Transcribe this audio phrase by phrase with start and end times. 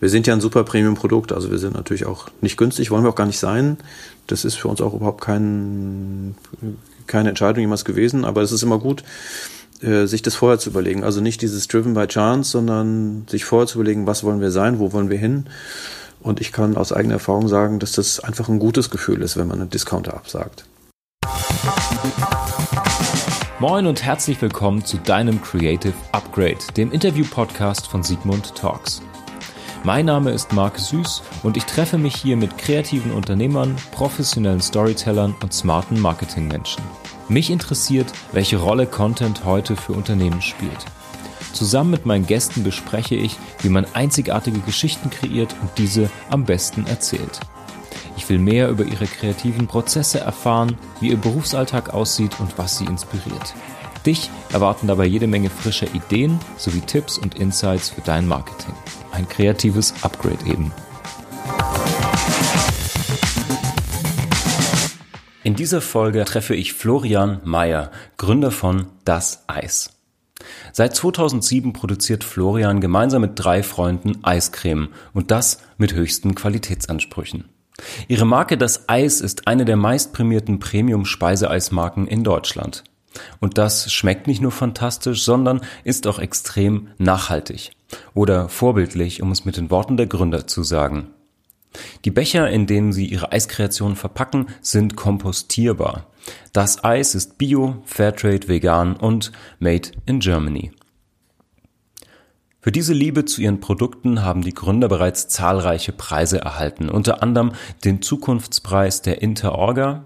[0.00, 3.10] Wir sind ja ein super Premium-Produkt, also wir sind natürlich auch nicht günstig, wollen wir
[3.10, 3.76] auch gar nicht sein.
[4.26, 6.34] Das ist für uns auch überhaupt kein,
[7.06, 9.04] keine Entscheidung jemals gewesen, aber es ist immer gut,
[9.82, 11.04] äh, sich das vorher zu überlegen.
[11.04, 14.78] Also nicht dieses Driven by Chance, sondern sich vorher zu überlegen, was wollen wir sein,
[14.78, 15.44] wo wollen wir hin.
[16.20, 19.48] Und ich kann aus eigener Erfahrung sagen, dass das einfach ein gutes Gefühl ist, wenn
[19.48, 20.64] man einen Discounter absagt.
[23.58, 29.02] Moin und herzlich willkommen zu deinem Creative Upgrade, dem Interview-Podcast von Sigmund Talks.
[29.82, 35.34] Mein Name ist Marc Süß und ich treffe mich hier mit kreativen Unternehmern, professionellen Storytellern
[35.42, 36.84] und smarten Marketingmenschen.
[37.28, 40.84] Mich interessiert, welche Rolle Content heute für Unternehmen spielt.
[41.54, 46.86] Zusammen mit meinen Gästen bespreche ich, wie man einzigartige Geschichten kreiert und diese am besten
[46.86, 47.40] erzählt.
[48.18, 52.84] Ich will mehr über ihre kreativen Prozesse erfahren, wie ihr Berufsalltag aussieht und was sie
[52.84, 53.54] inspiriert.
[54.06, 58.74] Dich erwarten dabei jede Menge frischer Ideen sowie Tipps und Insights für dein Marketing
[59.12, 60.72] ein kreatives Upgrade eben.
[65.42, 69.96] In dieser Folge treffe ich Florian Mayer, Gründer von Das Eis.
[70.72, 77.48] Seit 2007 produziert Florian gemeinsam mit drei Freunden Eiscreme und das mit höchsten Qualitätsansprüchen.
[78.08, 82.84] Ihre Marke Das Eis ist eine der meistprämierten Premium-Speiseeismarken in Deutschland.
[83.40, 87.72] Und das schmeckt nicht nur fantastisch, sondern ist auch extrem nachhaltig.
[88.14, 91.08] Oder vorbildlich, um es mit den Worten der Gründer zu sagen.
[92.04, 96.06] Die Becher, in denen sie ihre Eiskreationen verpacken, sind kompostierbar.
[96.52, 100.72] Das Eis ist bio, Fairtrade, vegan und made in Germany.
[102.62, 107.52] Für diese Liebe zu ihren Produkten haben die Gründer bereits zahlreiche Preise erhalten, unter anderem
[107.84, 110.04] den Zukunftspreis der Interorga,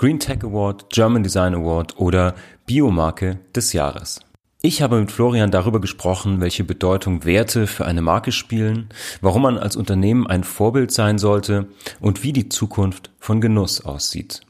[0.00, 4.20] Green Tech Award, German Design Award oder Biomarke des Jahres.
[4.62, 8.90] Ich habe mit Florian darüber gesprochen, welche Bedeutung Werte für eine Marke spielen,
[9.22, 11.66] warum man als Unternehmen ein Vorbild sein sollte
[11.98, 14.42] und wie die Zukunft von Genuss aussieht.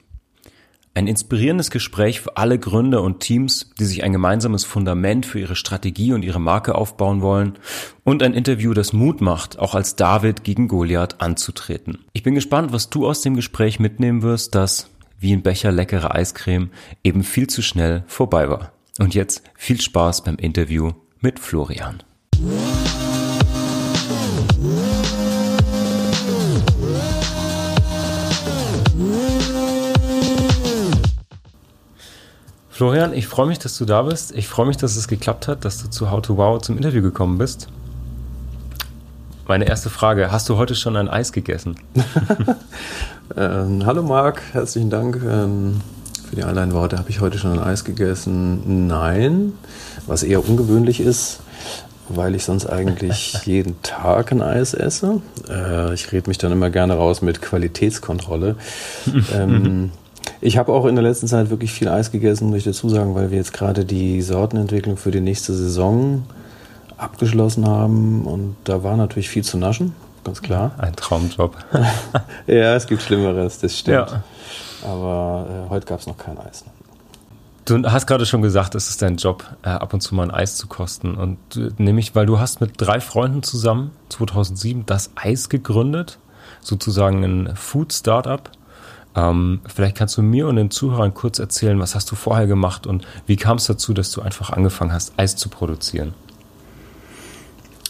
[0.92, 5.56] Ein inspirierendes Gespräch für alle Gründer und Teams, die sich ein gemeinsames Fundament für ihre
[5.56, 7.58] Strategie und ihre Marke aufbauen wollen
[8.04, 12.04] und ein Interview, das Mut macht, auch als David gegen Goliath anzutreten.
[12.12, 16.14] Ich bin gespannt, was du aus dem Gespräch mitnehmen wirst, das, wie ein Becher leckere
[16.14, 16.70] Eiscreme,
[17.02, 18.72] eben viel zu schnell vorbei war.
[18.98, 22.02] Und jetzt viel Spaß beim Interview mit Florian.
[32.70, 34.32] Florian, ich freue mich, dass du da bist.
[34.36, 37.02] Ich freue mich, dass es geklappt hat, dass du zu How to Wow zum Interview
[37.02, 37.68] gekommen bist.
[39.48, 41.76] Meine erste Frage, hast du heute schon ein Eis gegessen?
[43.34, 45.22] ähm, hallo Marc, herzlichen Dank.
[45.26, 45.80] Ähm,
[46.28, 48.86] für die Einleitworte habe ich heute schon ein Eis gegessen.
[48.88, 49.54] Nein,
[50.06, 51.40] was eher ungewöhnlich ist,
[52.10, 55.22] weil ich sonst eigentlich jeden Tag ein Eis esse.
[55.48, 58.56] Äh, ich rede mich dann immer gerne raus mit Qualitätskontrolle.
[59.34, 59.92] ähm,
[60.42, 63.14] ich habe auch in der letzten Zeit wirklich viel Eis gegessen, muss ich dazu sagen,
[63.14, 66.24] weil wir jetzt gerade die Sortenentwicklung für die nächste Saison
[66.98, 69.94] abgeschlossen haben und da war natürlich viel zu naschen,
[70.24, 70.72] ganz klar.
[70.78, 71.56] Ein Traumjob.
[72.46, 74.10] ja, es gibt Schlimmeres, das stimmt.
[74.10, 74.22] Ja.
[74.84, 76.64] Aber äh, heute gab es noch kein Eis.
[77.64, 80.30] Du hast gerade schon gesagt, es ist dein Job, äh, ab und zu mal ein
[80.30, 81.14] Eis zu kosten.
[81.16, 86.18] Und äh, nämlich, weil du hast mit drei Freunden zusammen 2007 das Eis gegründet,
[86.62, 88.50] sozusagen ein Food-Startup.
[89.14, 92.86] Ähm, vielleicht kannst du mir und den Zuhörern kurz erzählen, was hast du vorher gemacht
[92.86, 96.14] und wie kam es dazu, dass du einfach angefangen hast, Eis zu produzieren?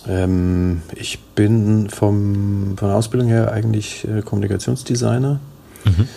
[0.08, 5.40] Ähm, ich bin vom, von der Ausbildung her eigentlich äh, Kommunikationsdesigner.
[5.84, 6.08] Mhm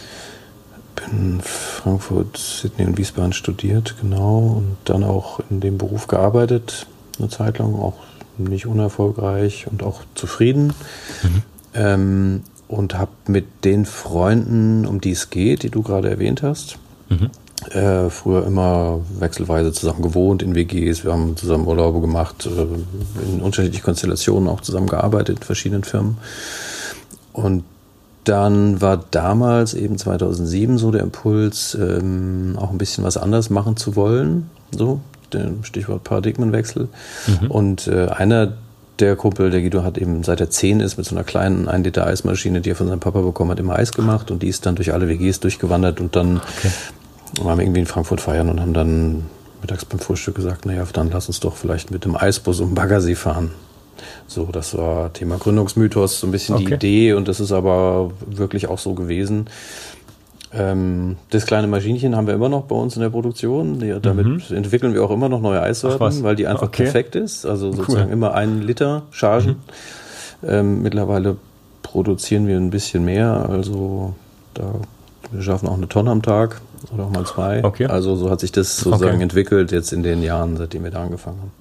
[1.11, 6.87] in Frankfurt, Sydney und Wiesbaden studiert, genau, und dann auch in dem Beruf gearbeitet,
[7.19, 7.97] eine Zeit lang, auch
[8.37, 10.73] nicht unerfolgreich und auch zufrieden.
[11.23, 11.41] Mhm.
[11.73, 16.77] Ähm, und habe mit den Freunden, um die es geht, die du gerade erwähnt hast,
[17.09, 17.29] mhm.
[17.69, 21.03] Äh, früher immer wechselweise zusammen gewohnt in WGs.
[21.03, 26.17] Wir haben zusammen Urlaube gemacht, äh, in unterschiedlichen Konstellationen auch zusammen gearbeitet in verschiedenen Firmen.
[27.33, 27.63] Und
[28.23, 33.77] dann war damals eben 2007 so der Impuls, ähm, auch ein bisschen was anders machen
[33.77, 34.49] zu wollen.
[34.71, 34.99] So,
[35.33, 36.87] der Stichwort Paradigmenwechsel.
[37.27, 37.51] Mhm.
[37.51, 38.53] Und äh, einer
[38.99, 41.85] der Kumpel, der Guido, hat eben seit er zehn ist mit so einer kleinen 1
[41.85, 44.65] Liter Eismaschine, die er von seinem Papa bekommen hat, immer Eis gemacht und die ist
[44.65, 46.71] dann durch alle WGs durchgewandert und dann okay.
[47.39, 49.25] Waren wir irgendwie in Frankfurt feiern und haben dann
[49.61, 53.15] mittags beim Frühstück gesagt, naja, dann lass uns doch vielleicht mit dem Eisbus um Baggersee
[53.15, 53.51] fahren.
[54.27, 56.65] So, das war Thema Gründungsmythos, so ein bisschen okay.
[56.65, 59.47] die Idee und das ist aber wirklich auch so gewesen.
[60.53, 63.79] Ähm, das kleine Maschinchen haben wir immer noch bei uns in der Produktion.
[63.79, 64.55] Die, damit mhm.
[64.55, 66.83] entwickeln wir auch immer noch neue Eissorten, weil die einfach okay.
[66.83, 67.45] perfekt ist.
[67.45, 68.13] Also sozusagen cool.
[68.13, 69.57] immer einen Liter Chargen.
[70.43, 71.37] Ähm, mittlerweile
[71.83, 74.15] produzieren wir ein bisschen mehr, also
[74.53, 74.73] da
[75.31, 76.61] wir schaffen auch eine Tonne am Tag
[76.93, 77.63] oder auch mal zwei.
[77.63, 77.85] Okay.
[77.85, 79.23] Also so hat sich das sozusagen okay.
[79.23, 81.51] entwickelt jetzt in den Jahren, seitdem wir da angefangen haben.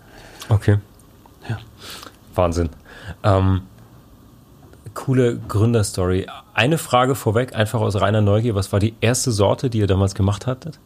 [0.48, 0.78] Okay.
[1.48, 1.58] Ja.
[2.34, 2.70] Wahnsinn.
[3.22, 3.62] Ähm,
[4.94, 6.26] coole Gründerstory.
[6.54, 8.54] Eine Frage vorweg, einfach aus reiner Neugier.
[8.54, 10.78] Was war die erste Sorte, die ihr damals gemacht hattet?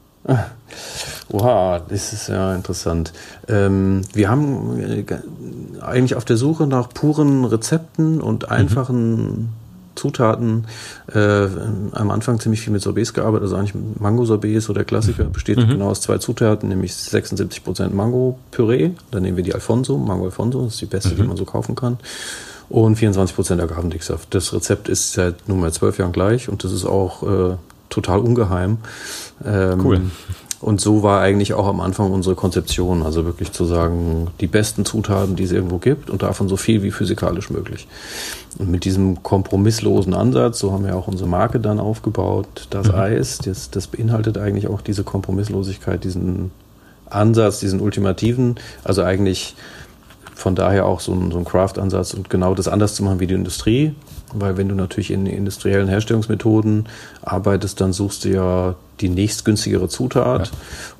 [1.28, 3.12] Oha, das ist ja interessant.
[3.46, 5.04] Ähm, wir haben äh,
[5.82, 9.48] eigentlich auf der Suche nach puren Rezepten und einfachen mhm.
[9.94, 10.66] Zutaten
[11.12, 11.46] äh,
[11.92, 15.68] am Anfang ziemlich viel mit Sorbets gearbeitet, also eigentlich Mango-Sorbets, so der Klassiker, besteht mhm.
[15.68, 20.74] genau aus zwei Zutaten, nämlich 76% Mango-Püree, dann nehmen wir die Alfonso, Mango Alfonso, das
[20.74, 21.16] ist die beste, mhm.
[21.16, 21.98] die man so kaufen kann,
[22.68, 24.34] und 24% Agavendicksaft.
[24.34, 27.56] Das Rezept ist seit nunmehr zwölf Jahren gleich und das ist auch äh,
[27.88, 28.78] total ungeheim.
[29.44, 30.00] Ähm, cool.
[30.64, 34.86] Und so war eigentlich auch am Anfang unsere Konzeption, also wirklich zu sagen, die besten
[34.86, 37.86] Zutaten, die es irgendwo gibt und davon so viel wie physikalisch möglich.
[38.58, 42.94] Und mit diesem kompromisslosen Ansatz, so haben wir auch unsere Marke dann aufgebaut, das mhm.
[42.94, 46.50] Eis, das, das beinhaltet eigentlich auch diese Kompromisslosigkeit, diesen
[47.10, 49.56] Ansatz, diesen ultimativen, also eigentlich
[50.34, 53.26] von daher auch so ein, so ein Craft-Ansatz und genau das anders zu machen wie
[53.26, 53.94] die Industrie,
[54.32, 56.88] weil wenn du natürlich in industriellen Herstellungsmethoden
[57.20, 60.52] arbeitest, dann suchst du ja die nächstgünstigere Zutat, ja.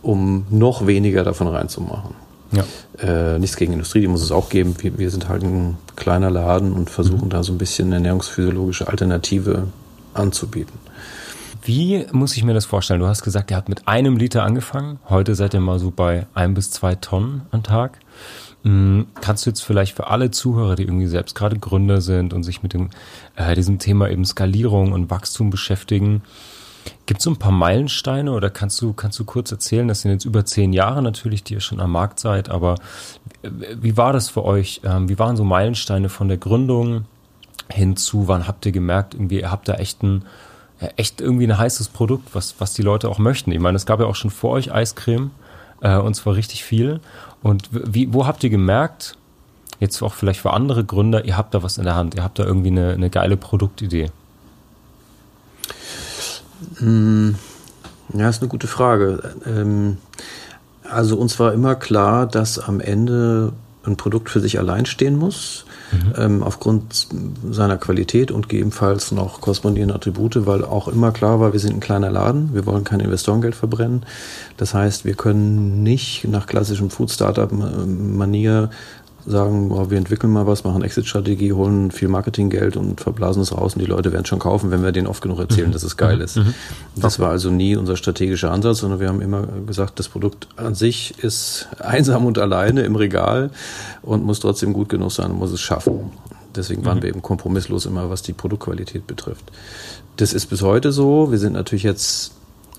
[0.03, 2.15] um noch weniger davon reinzumachen.
[2.53, 2.65] Ja.
[2.99, 4.75] Äh, nichts gegen Industrie, die muss es auch geben.
[4.79, 7.31] Wir, wir sind halt ein kleiner Laden und versuchen mhm.
[7.31, 9.69] da so ein bisschen eine ernährungsphysiologische Alternative
[10.13, 10.79] anzubieten.
[11.63, 13.01] Wie muss ich mir das vorstellen?
[13.01, 14.99] Du hast gesagt, ihr habt mit einem Liter angefangen.
[15.09, 18.01] Heute seid ihr mal so bei ein bis zwei Tonnen am Tag.
[18.65, 22.43] Hm, kannst du jetzt vielleicht für alle Zuhörer, die irgendwie selbst gerade Gründer sind und
[22.43, 22.91] sich mit dem,
[23.37, 26.23] äh, diesem Thema eben Skalierung und Wachstum beschäftigen,
[27.07, 30.13] gibt es so ein paar Meilensteine oder kannst du, kannst du kurz erzählen, das sind
[30.13, 32.77] jetzt über zehn Jahre natürlich, die ihr schon am Markt seid, aber
[33.43, 34.81] wie war das für euch?
[34.85, 37.05] Ähm, wie waren so Meilensteine von der Gründung
[37.71, 38.29] hinzu?
[38.29, 40.25] Wann habt ihr gemerkt, irgendwie, ihr habt da echt ein,
[40.97, 43.53] echt irgendwie ein heißes Produkt, was, was die Leute auch möchten?
[43.53, 45.31] Ich meine, es gab ja auch schon vor euch Eiscreme
[45.81, 47.01] äh, und zwar richtig viel.
[47.43, 49.17] Und wie, wo habt ihr gemerkt,
[49.81, 52.39] jetzt auch vielleicht für andere Gründer, ihr habt da was in der Hand, ihr habt
[52.39, 54.11] da irgendwie eine, eine geile Produktidee?
[56.79, 57.35] Hm,
[58.13, 59.35] ja, ist eine gute Frage.
[59.47, 59.99] Ähm,
[60.89, 63.53] also uns war immer klar, dass am Ende
[63.87, 66.13] ein Produkt für sich allein stehen muss, mhm.
[66.17, 67.09] ähm, aufgrund
[67.51, 71.81] seiner Qualität und gegebenenfalls noch korrespondierende Attribute, weil auch immer klar war, wir sind ein
[71.81, 74.05] kleiner Laden, wir wollen kein Investorengeld verbrennen.
[74.57, 78.71] Das heißt, wir können nicht nach klassischem Food-Startup-Manier
[79.27, 83.75] sagen, boah, wir entwickeln mal was, machen Exit-Strategie, holen viel Marketinggeld und verblasen es raus
[83.75, 85.73] und die Leute werden schon kaufen, wenn wir denen oft genug erzählen, mhm.
[85.73, 86.23] dass es geil mhm.
[86.23, 86.37] ist.
[86.37, 86.55] Mhm.
[86.97, 90.75] Das war also nie unser strategischer Ansatz, sondern wir haben immer gesagt, das Produkt an
[90.75, 93.51] sich ist einsam und alleine im Regal
[94.03, 96.13] und muss trotzdem gut genug sein und muss es schaffen.
[96.55, 97.03] Deswegen waren mhm.
[97.03, 99.45] wir eben kompromisslos immer, was die Produktqualität betrifft.
[100.17, 101.31] Das ist bis heute so.
[101.31, 102.33] Wir sind natürlich jetzt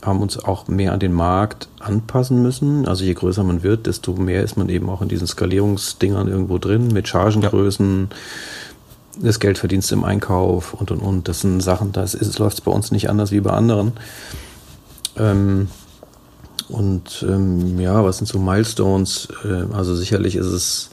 [0.05, 2.87] haben uns auch mehr an den Markt anpassen müssen.
[2.87, 6.57] Also je größer man wird, desto mehr ist man eben auch in diesen Skalierungsdingern irgendwo
[6.57, 8.17] drin mit Chargengrößen, ja.
[9.23, 11.27] das Geldverdienst im Einkauf und und und.
[11.27, 12.05] Das sind Sachen, da
[12.37, 13.93] läuft es bei uns nicht anders wie bei anderen.
[15.17, 15.67] Ähm,
[16.69, 19.27] und ähm, ja, was sind so Milestones?
[19.43, 20.89] Äh, also sicherlich ist es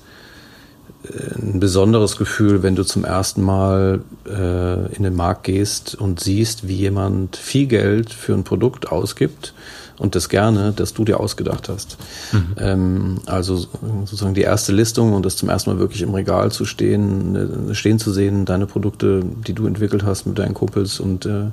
[1.05, 6.69] ein besonderes Gefühl, wenn du zum ersten Mal äh, in den Markt gehst und siehst,
[6.69, 9.53] wie jemand viel Geld für ein Produkt ausgibt
[9.99, 11.97] und das gerne, das du dir ausgedacht hast.
[12.33, 12.47] Mhm.
[12.57, 13.67] Ähm, also
[14.05, 17.75] sozusagen die erste Listung und das zum ersten Mal wirklich im Regal zu stehen, äh,
[17.75, 21.47] stehen zu sehen, deine Produkte, die du entwickelt hast mit deinen Kumpels und äh,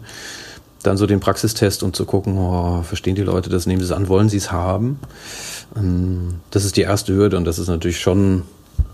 [0.83, 3.91] dann so den Praxistest und zu gucken, oh, verstehen die Leute das, nehmen sie es
[3.91, 4.99] an, wollen sie es haben.
[5.75, 8.43] Ähm, das ist die erste Hürde und das ist natürlich schon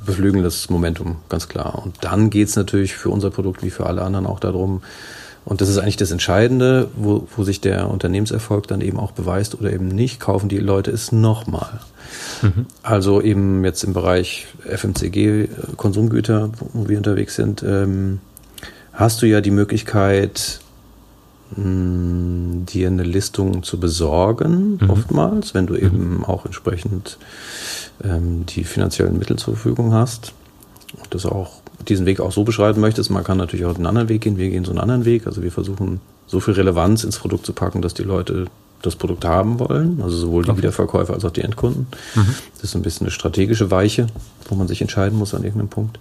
[0.05, 1.81] beflügelndes Momentum, ganz klar.
[1.83, 4.81] Und dann geht es natürlich für unser Produkt wie für alle anderen auch darum,
[5.45, 9.53] und das ist eigentlich das Entscheidende, wo, wo sich der Unternehmenserfolg dann eben auch beweist
[9.53, 11.81] oder eben nicht, kaufen die Leute es nochmal.
[12.41, 12.65] Mhm.
[12.81, 15.47] Also eben jetzt im Bereich FMCG,
[15.77, 18.19] Konsumgüter, wo wir unterwegs sind, ähm,
[18.91, 20.61] hast du ja die Möglichkeit,
[21.55, 24.89] mh, dir eine Listung zu besorgen, mhm.
[24.89, 26.25] oftmals, wenn du eben mhm.
[26.25, 27.17] auch entsprechend
[28.03, 30.33] ähm, die finanziellen Mittel zur Verfügung hast
[30.97, 33.09] und das auch diesen Weg auch so beschreiten möchtest.
[33.09, 34.37] Man kann natürlich auch einen anderen Weg gehen.
[34.37, 35.27] Wir gehen so einen anderen Weg.
[35.27, 38.47] Also wir versuchen so viel Relevanz ins Produkt zu packen, dass die Leute
[38.81, 40.59] das Produkt haben wollen, also sowohl die okay.
[40.59, 41.87] Wiederverkäufer als auch die Endkunden.
[42.13, 42.35] Mhm.
[42.55, 44.07] Das ist ein bisschen eine strategische Weiche,
[44.47, 45.99] wo man sich entscheiden muss an irgendeinem Punkt.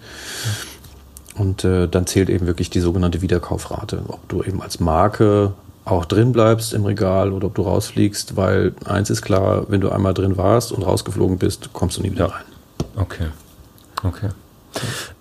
[1.34, 5.52] Und äh, dann zählt eben wirklich die sogenannte Wiederkaufrate, ob du eben als Marke
[5.84, 9.90] auch drin bleibst im Regal oder ob du rausfliegst, weil eins ist klar, wenn du
[9.90, 12.44] einmal drin warst und rausgeflogen bist, kommst du nie wieder rein.
[12.96, 13.26] Okay.
[14.02, 14.28] Okay.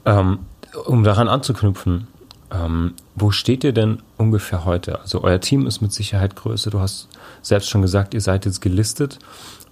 [0.06, 0.40] Ähm,
[0.86, 2.08] um daran anzuknüpfen,
[2.52, 5.00] ähm, wo steht ihr denn ungefähr heute?
[5.00, 6.70] Also euer Team ist mit Sicherheit größer.
[6.70, 7.08] Du hast
[7.42, 9.20] selbst schon gesagt, ihr seid jetzt gelistet.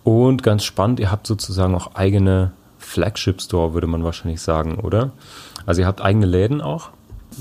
[0.03, 5.11] Und ganz spannend, ihr habt sozusagen auch eigene Flagship Store, würde man wahrscheinlich sagen, oder?
[5.65, 6.89] Also ihr habt eigene Läden auch?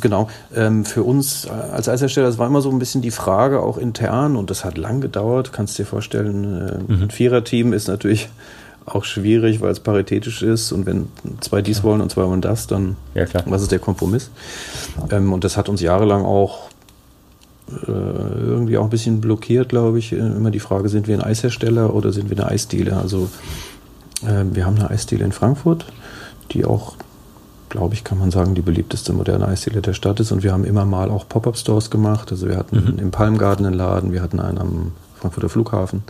[0.01, 0.29] Genau.
[0.55, 4.37] Ähm, für uns als Eishersteller, das war immer so ein bisschen die Frage, auch intern,
[4.37, 7.03] und das hat lang gedauert, kannst dir vorstellen, äh, mhm.
[7.05, 8.29] ein Viererteam ist natürlich
[8.87, 11.09] auch schwierig, weil es paritätisch ist und wenn
[11.41, 14.31] zwei dies wollen und zwei wollen das, dann ja, was ist der Kompromiss?
[15.11, 16.71] Ähm, und das hat uns jahrelang auch
[17.71, 20.13] äh, irgendwie auch ein bisschen blockiert, glaube ich.
[20.13, 22.97] Äh, immer die Frage, sind wir ein Eishersteller oder sind wir eine Eisdiele?
[22.97, 23.70] Also äh,
[24.23, 25.87] wir haben eine Eisdiele in Frankfurt,
[26.53, 26.97] die auch,
[27.69, 30.33] glaube ich, kann man sagen, die beliebteste moderne Eisdiele der Stadt ist.
[30.33, 32.31] Und wir haben immer mal auch Pop-up-Stores gemacht.
[32.31, 32.99] Also wir hatten mhm.
[32.99, 36.03] im Palmgarten einen Laden, wir hatten einen am Frankfurter Flughafen.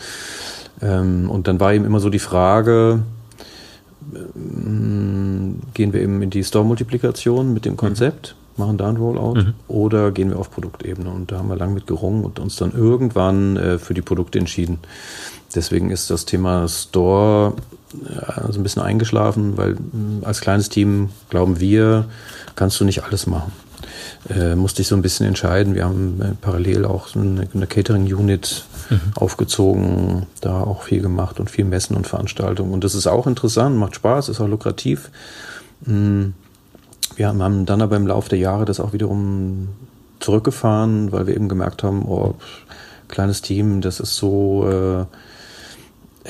[0.81, 3.03] Ähm, und dann war eben immer so die Frage,
[4.15, 9.55] ähm, gehen wir eben in die Store-Multiplikation mit dem Konzept, machen da ein Rollout mhm.
[9.69, 11.11] oder gehen wir auf Produktebene?
[11.11, 14.39] Und da haben wir lang mit gerungen und uns dann irgendwann äh, für die Produkte
[14.39, 14.79] entschieden.
[15.55, 17.55] Deswegen ist das Thema Store
[17.95, 22.07] äh, so ein bisschen eingeschlafen, weil äh, als kleines Team glauben wir,
[22.55, 23.53] kannst du nicht alles machen
[24.29, 25.75] äh, musste ich so ein bisschen entscheiden.
[25.75, 29.01] Wir haben äh, parallel auch eine, eine Catering-Unit mhm.
[29.15, 32.73] aufgezogen, da auch viel gemacht und viel Messen und Veranstaltungen.
[32.73, 35.11] Und das ist auch interessant, macht Spaß, ist auch lukrativ.
[35.87, 36.29] Mm,
[37.17, 39.69] wir haben dann aber im Laufe der Jahre das auch wiederum
[40.21, 42.35] zurückgefahren, weil wir eben gemerkt haben, oh,
[43.09, 45.05] kleines Team, das ist so äh,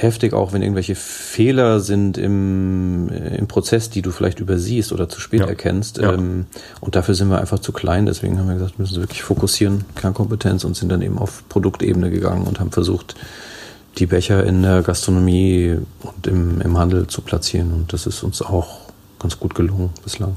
[0.02, 5.20] heftig, auch wenn irgendwelche Fehler sind im, im Prozess, die du vielleicht übersiehst oder zu
[5.20, 5.46] spät ja.
[5.46, 5.98] erkennst.
[5.98, 6.12] Ja.
[6.14, 6.46] Ähm,
[6.80, 8.06] und dafür sind wir einfach zu klein.
[8.06, 12.10] Deswegen haben wir gesagt, wir müssen wirklich fokussieren, Kernkompetenz und sind dann eben auf Produktebene
[12.10, 13.14] gegangen und haben versucht,
[13.98, 17.72] die Becher in der Gastronomie und im, im Handel zu platzieren.
[17.72, 18.80] Und das ist uns auch
[19.18, 20.36] ganz gut gelungen bislang.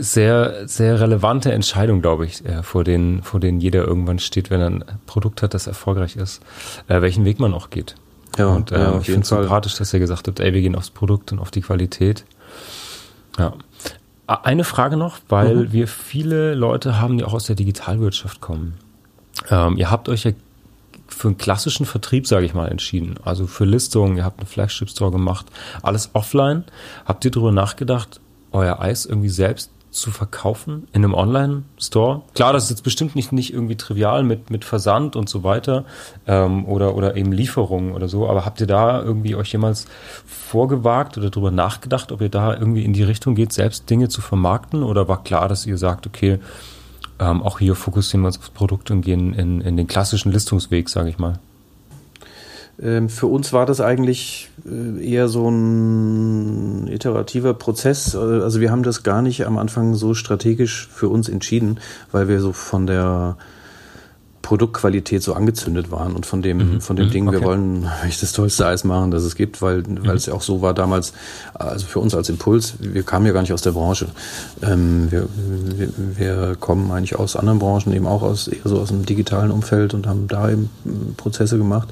[0.00, 4.60] Sehr, sehr relevante Entscheidung, glaube ich, äh, vor denen, vor denen jeder irgendwann steht, wenn
[4.60, 6.42] er ein Produkt hat, das erfolgreich ist,
[6.88, 7.94] äh, welchen Weg man auch geht.
[8.38, 10.76] Ja, und äh, ja, ich finde es sympathisch, dass ihr gesagt habt, ey, wir gehen
[10.76, 12.24] aufs Produkt und auf die Qualität.
[13.38, 13.54] Ja.
[14.26, 15.72] Eine Frage noch, weil mhm.
[15.72, 18.74] wir viele Leute haben, die auch aus der Digitalwirtschaft kommen.
[19.50, 20.32] Ähm, ihr habt euch ja
[21.08, 23.14] für einen klassischen Vertrieb, sage ich mal, entschieden.
[23.24, 25.46] Also für Listungen, ihr habt einen Flagship-Store gemacht,
[25.82, 26.64] alles offline.
[27.06, 28.20] Habt ihr darüber nachgedacht,
[28.52, 32.22] euer Eis irgendwie selbst zu verkaufen in einem Online-Store.
[32.34, 35.84] Klar, das ist jetzt bestimmt nicht, nicht irgendwie trivial mit, mit Versand und so weiter
[36.26, 39.86] ähm, oder, oder eben Lieferungen oder so, aber habt ihr da irgendwie euch jemals
[40.26, 44.20] vorgewagt oder darüber nachgedacht, ob ihr da irgendwie in die Richtung geht, selbst Dinge zu
[44.20, 46.38] vermarkten oder war klar, dass ihr sagt, okay,
[47.18, 50.88] ähm, auch hier fokussieren wir uns aufs Produkt und gehen in, in den klassischen Listungsweg,
[50.88, 51.40] sage ich mal?
[52.80, 58.14] Ähm, für uns war das eigentlich äh, eher so ein iterativer Prozess.
[58.14, 61.80] Äh, also wir haben das gar nicht am Anfang so strategisch für uns entschieden,
[62.12, 63.36] weil wir so von der
[64.48, 66.80] Produktqualität so angezündet waren und von dem, mhm.
[66.80, 67.10] von dem mhm.
[67.10, 67.38] Ding, okay.
[67.38, 70.06] wir wollen wirklich das tollste Eis machen, das es gibt, weil, mhm.
[70.06, 71.12] weil es ja auch so war damals,
[71.52, 74.06] also für uns als Impuls, wir kamen ja gar nicht aus der Branche.
[74.62, 75.28] Ähm, wir,
[75.76, 79.50] wir, wir, kommen eigentlich aus anderen Branchen, eben auch aus, eher so aus dem digitalen
[79.50, 80.70] Umfeld und haben da eben
[81.18, 81.88] Prozesse gemacht.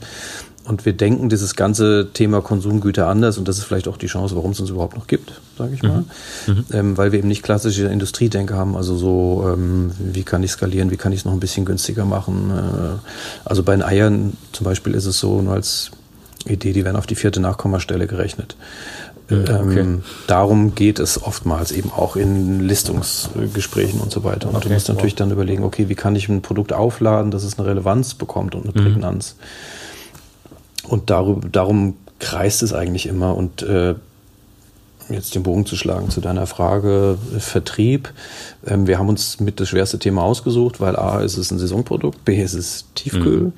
[0.67, 4.35] Und wir denken dieses ganze Thema Konsumgüter anders und das ist vielleicht auch die Chance,
[4.35, 6.05] warum es uns überhaupt noch gibt, sage ich mal.
[6.47, 6.53] Mhm.
[6.55, 6.65] mhm.
[6.73, 10.91] Ähm, weil wir eben nicht klassische Industriedenker haben, also so, ähm, wie kann ich skalieren,
[10.91, 12.51] wie kann ich es noch ein bisschen günstiger machen.
[12.51, 15.93] Äh, also bei den Eiern zum Beispiel ist es so, nur als
[16.47, 18.57] Idee, die werden auf die vierte Nachkommastelle gerechnet.
[19.29, 19.81] Mhm, okay.
[19.81, 24.49] Ähm, darum geht es oftmals eben auch in Listungsgesprächen und so weiter.
[24.49, 25.19] Und okay, du musst natürlich wow.
[25.19, 28.65] dann überlegen, okay, wie kann ich ein Produkt aufladen, dass es eine Relevanz bekommt und
[28.65, 28.93] eine mhm.
[28.93, 29.37] Prägnanz.
[29.39, 29.86] Mhm.
[30.89, 33.37] Und darum, darum kreist es eigentlich immer.
[33.37, 33.95] Und äh,
[35.09, 38.13] jetzt den Bogen zu schlagen zu deiner Frage äh, Vertrieb.
[38.67, 42.25] Ähm, wir haben uns mit das schwerste Thema ausgesucht, weil A ist es ein Saisonprodukt,
[42.25, 43.53] B ist es Tiefkühl.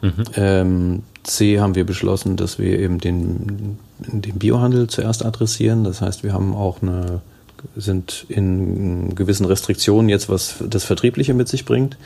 [0.00, 0.08] Mhm.
[0.08, 0.24] Mhm.
[0.36, 5.84] Ähm, C haben wir beschlossen, dass wir eben den, den Biohandel zuerst adressieren.
[5.84, 7.22] Das heißt, wir haben auch eine
[7.76, 11.96] sind in gewissen Restriktionen jetzt, was das Vertriebliche mit sich bringt.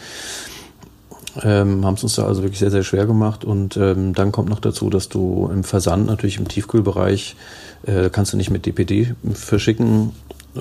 [1.42, 3.44] Ähm, haben es uns da also wirklich sehr, sehr schwer gemacht.
[3.44, 7.36] Und ähm, dann kommt noch dazu, dass du im Versand natürlich im Tiefkühlbereich
[7.86, 10.12] äh, kannst du nicht mit DPD verschicken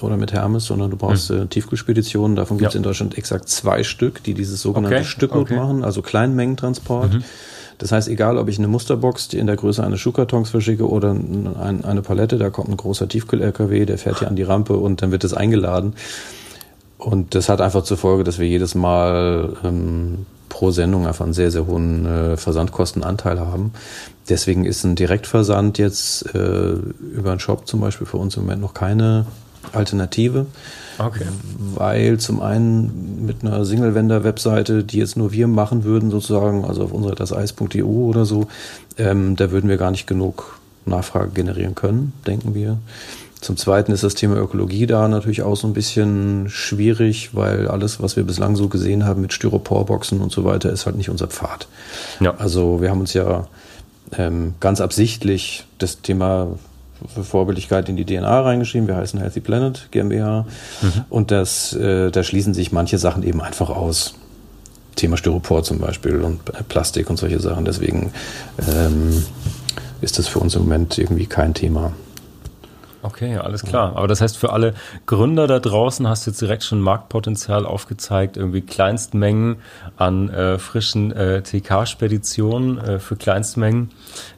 [0.01, 1.43] oder mit Hermes, sondern du brauchst hm.
[1.43, 2.35] äh, Tiefkühlspeditionen.
[2.35, 2.77] Davon gibt es ja.
[2.77, 5.05] in Deutschland exakt zwei Stück, die dieses sogenannte okay.
[5.05, 5.55] Stückgut okay.
[5.55, 7.13] machen, also Kleinmengentransport.
[7.13, 7.23] Mhm.
[7.79, 11.83] Das heißt, egal ob ich eine Musterbox in der Größe eines Schuhkartons verschicke oder ein,
[11.85, 15.11] eine Palette, da kommt ein großer Tiefkühl-LKW, der fährt hier an die Rampe und dann
[15.11, 15.93] wird es eingeladen.
[16.97, 21.33] Und das hat einfach zur Folge, dass wir jedes Mal ähm, pro Sendung einfach einen
[21.33, 23.73] sehr, sehr hohen äh, Versandkostenanteil haben.
[24.29, 26.73] Deswegen ist ein Direktversand jetzt äh,
[27.13, 29.25] über einen Shop zum Beispiel für uns im Moment noch keine
[29.73, 30.45] Alternative.
[30.99, 31.25] Okay.
[31.75, 36.91] Weil zum einen mit einer Single-Vendor-Webseite, die jetzt nur wir machen würden, sozusagen, also auf
[36.91, 38.47] unserer daseis.eu oder so,
[38.97, 42.77] ähm, da würden wir gar nicht genug Nachfrage generieren können, denken wir.
[43.41, 48.01] Zum Zweiten ist das Thema Ökologie da natürlich auch so ein bisschen schwierig, weil alles,
[48.01, 51.27] was wir bislang so gesehen haben mit Styroporboxen und so weiter, ist halt nicht unser
[51.27, 51.67] Pfad.
[52.19, 52.33] Ja.
[52.37, 53.47] Also wir haben uns ja
[54.17, 56.47] ähm, ganz absichtlich das Thema
[57.21, 58.87] Vorbildlichkeit in die DNA reingeschrieben.
[58.87, 60.45] Wir heißen Healthy Planet GmbH.
[60.81, 60.91] Mhm.
[61.09, 64.15] Und das, äh, da schließen sich manche Sachen eben einfach aus.
[64.95, 66.39] Thema Styropor zum Beispiel und
[66.69, 67.65] Plastik und solche Sachen.
[67.65, 68.11] Deswegen
[68.67, 69.23] ähm,
[70.01, 71.91] ist das für uns im Moment irgendwie kein Thema.
[73.03, 73.95] Okay, alles klar.
[73.95, 74.73] Aber das heißt, für alle
[75.05, 79.57] Gründer da draußen hast du jetzt direkt schon Marktpotenzial aufgezeigt, irgendwie Kleinstmengen
[79.97, 83.91] an äh, frischen äh, TK-Speditionen äh, für Kleinstmengen.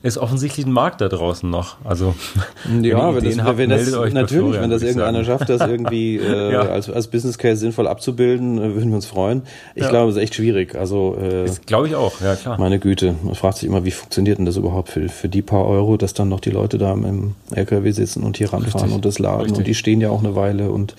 [0.04, 1.78] Ist offensichtlich ein Markt da draußen noch.
[1.86, 2.16] Also
[2.82, 6.52] ja, wenn, das, habt, wenn das natürlich, Florian, wenn das irgendeiner schafft, das irgendwie äh,
[6.52, 6.62] ja.
[6.62, 9.44] als, als Business Case sinnvoll abzubilden, äh, würden wir uns freuen.
[9.76, 9.90] Ich ja.
[9.90, 10.76] glaube, es ist echt schwierig.
[10.76, 12.20] Also äh, glaube ich auch.
[12.20, 12.60] Ja klar.
[12.60, 15.66] Meine Güte, man fragt sich immer, wie funktioniert denn das überhaupt für, für die paar
[15.66, 18.96] Euro, dass dann noch die Leute da im LKW sitzen und hier ranfahren Richtig.
[18.96, 19.58] und das laden Richtig.
[19.58, 20.96] und die stehen ja auch eine Weile und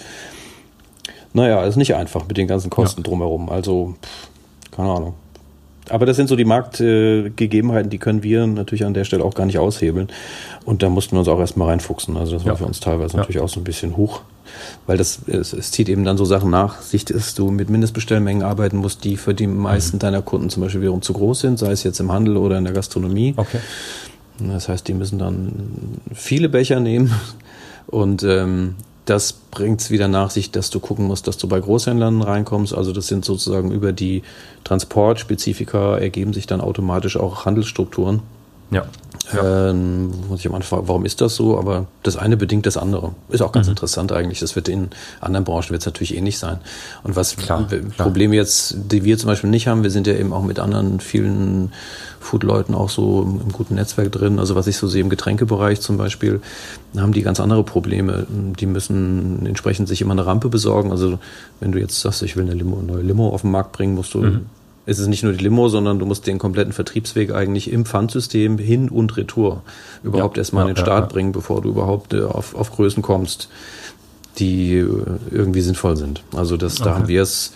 [1.32, 3.04] naja, ist nicht einfach mit den ganzen Kosten ja.
[3.04, 3.48] drumherum.
[3.50, 5.14] Also, pff, keine Ahnung.
[5.90, 9.34] Aber das sind so die Marktgegebenheiten, äh, die können wir natürlich an der Stelle auch
[9.34, 10.08] gar nicht aushebeln.
[10.64, 12.16] Und da mussten wir uns auch erstmal reinfuchsen.
[12.16, 12.56] Also das war ja.
[12.56, 13.20] für uns teilweise ja.
[13.20, 14.20] natürlich auch so ein bisschen hoch,
[14.86, 18.42] weil das es, es, zieht eben dann so Sachen nach sich, dass du mit Mindestbestellmengen
[18.42, 20.00] arbeiten musst, die für die meisten mhm.
[20.00, 22.64] deiner Kunden zum Beispiel wiederum zu groß sind, sei es jetzt im Handel oder in
[22.64, 23.34] der Gastronomie.
[23.36, 23.58] Okay.
[24.48, 27.12] Das heißt, die müssen dann viele Becher nehmen
[27.86, 31.58] und ähm, das bringt es wieder nach sich, dass du gucken musst, dass du bei
[31.58, 32.74] Großhändlern reinkommst.
[32.74, 34.22] Also das sind sozusagen über die
[34.64, 38.20] Transportspezifika ergeben sich dann automatisch auch Handelsstrukturen.
[38.70, 38.86] Ja.
[39.32, 39.70] Ja.
[39.70, 41.58] Ähm, muss ich am Anfang, warum ist das so?
[41.58, 43.14] Aber das eine bedingt das andere.
[43.28, 43.72] Ist auch ganz mhm.
[43.72, 44.40] interessant eigentlich.
[44.40, 44.88] Das wird in
[45.20, 46.58] anderen Branchen wird es natürlich ähnlich sein.
[47.02, 48.42] Und was klar, Probleme klar.
[48.42, 51.72] jetzt, die wir zum Beispiel nicht haben, wir sind ja eben auch mit anderen vielen
[52.18, 54.38] Food-Leuten auch so im, im, guten Netzwerk drin.
[54.38, 56.40] Also was ich so sehe im Getränkebereich zum Beispiel,
[56.96, 58.26] haben die ganz andere Probleme.
[58.30, 60.90] Die müssen entsprechend sich immer eine Rampe besorgen.
[60.90, 61.18] Also
[61.60, 64.14] wenn du jetzt sagst, ich will eine Limo, neue Limo auf den Markt bringen, musst
[64.14, 64.46] du mhm
[64.90, 68.58] es ist nicht nur die Limo, sondern du musst den kompletten Vertriebsweg eigentlich im Pfandsystem
[68.58, 69.62] hin und retour
[70.02, 72.72] überhaupt ja, erstmal ja, in den Start ja, bringen, bevor du überhaupt äh, auf, auf
[72.72, 73.48] Größen kommst,
[74.38, 74.88] die äh,
[75.30, 76.24] irgendwie sinnvoll sind.
[76.34, 77.52] Also das, da haben wir es,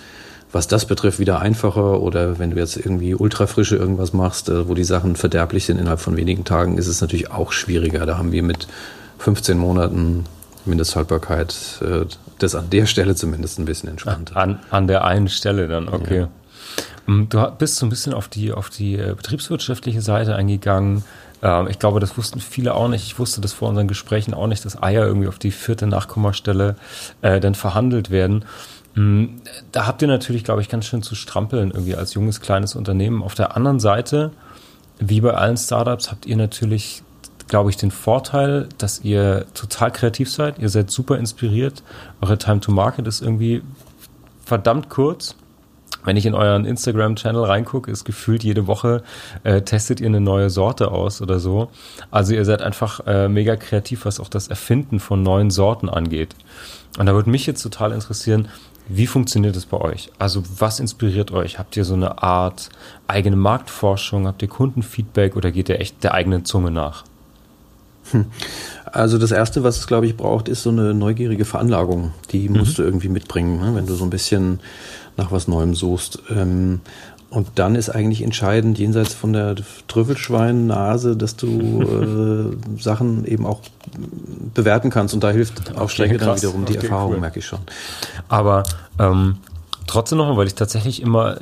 [0.53, 4.75] was das betrifft, wieder einfacher oder wenn du jetzt irgendwie ultrafrische irgendwas machst, äh, wo
[4.75, 8.07] die Sachen verderblich sind innerhalb von wenigen Tagen, ist es natürlich auch schwieriger.
[8.07, 8.69] Da haben wir mit
[9.19, 10.25] 15 Monaten
[10.67, 11.83] Mindesthaltbarkeit
[12.39, 14.35] das an der Stelle zumindest ein bisschen entspannter.
[14.37, 16.27] An, an der einen Stelle dann, okay.
[17.09, 21.05] Ähm, du bist so ein bisschen auf die, auf die äh, betriebswirtschaftliche Seite eingegangen.
[21.43, 23.07] Ähm, ich glaube, das wussten viele auch nicht.
[23.07, 26.77] Ich wusste das vor unseren Gesprächen auch nicht, dass Eier irgendwie auf die vierte Nachkommastelle
[27.23, 28.45] äh, dann verhandelt werden.
[28.95, 29.41] Hm,
[29.73, 33.23] da habt ihr natürlich, glaube ich, ganz schön zu strampeln, irgendwie als junges, kleines Unternehmen.
[33.23, 34.31] Auf der anderen Seite,
[34.99, 37.03] wie bei allen Startups, habt ihr natürlich,
[37.49, 40.59] glaube ich, den Vorteil, dass ihr total kreativ seid.
[40.59, 41.83] Ihr seid super inspiriert.
[42.21, 43.63] Eure Time to Market ist irgendwie
[44.45, 45.35] verdammt kurz
[46.05, 49.03] wenn ich in euren Instagram-Channel reingucke, ist gefühlt jede Woche
[49.43, 51.71] äh, testet ihr eine neue Sorte aus oder so.
[52.11, 56.35] Also ihr seid einfach äh, mega kreativ, was auch das Erfinden von neuen Sorten angeht.
[56.99, 58.49] Und da würde mich jetzt total interessieren,
[58.89, 60.11] wie funktioniert das bei euch?
[60.19, 61.59] Also was inspiriert euch?
[61.59, 62.69] Habt ihr so eine Art
[63.09, 64.27] eigene Marktforschung?
[64.27, 67.05] Habt ihr Kundenfeedback oder geht ihr echt der eigenen Zunge nach?
[68.11, 68.27] Hm.
[68.85, 72.13] Also das Erste, was es, glaube ich, braucht, ist so eine neugierige Veranlagung.
[72.31, 72.75] Die musst mhm.
[72.77, 73.75] du irgendwie mitbringen, ne?
[73.75, 74.61] wenn du so ein bisschen
[75.17, 76.21] nach was Neuem suchst.
[76.31, 76.81] Ähm,
[77.31, 79.57] und dann ist eigentlich entscheidend, jenseits von der
[79.89, 83.61] Trüffelschwein-Nase, dass du äh, Sachen eben auch
[84.55, 85.15] bewerten kannst.
[85.15, 87.21] Und da hilft auf Strecke dann wiederum die Erfahrung, cool.
[87.21, 87.59] merke ich schon.
[88.29, 88.63] Aber
[89.01, 89.39] ähm,
[89.87, 91.39] trotzdem nochmal, weil ich tatsächlich immer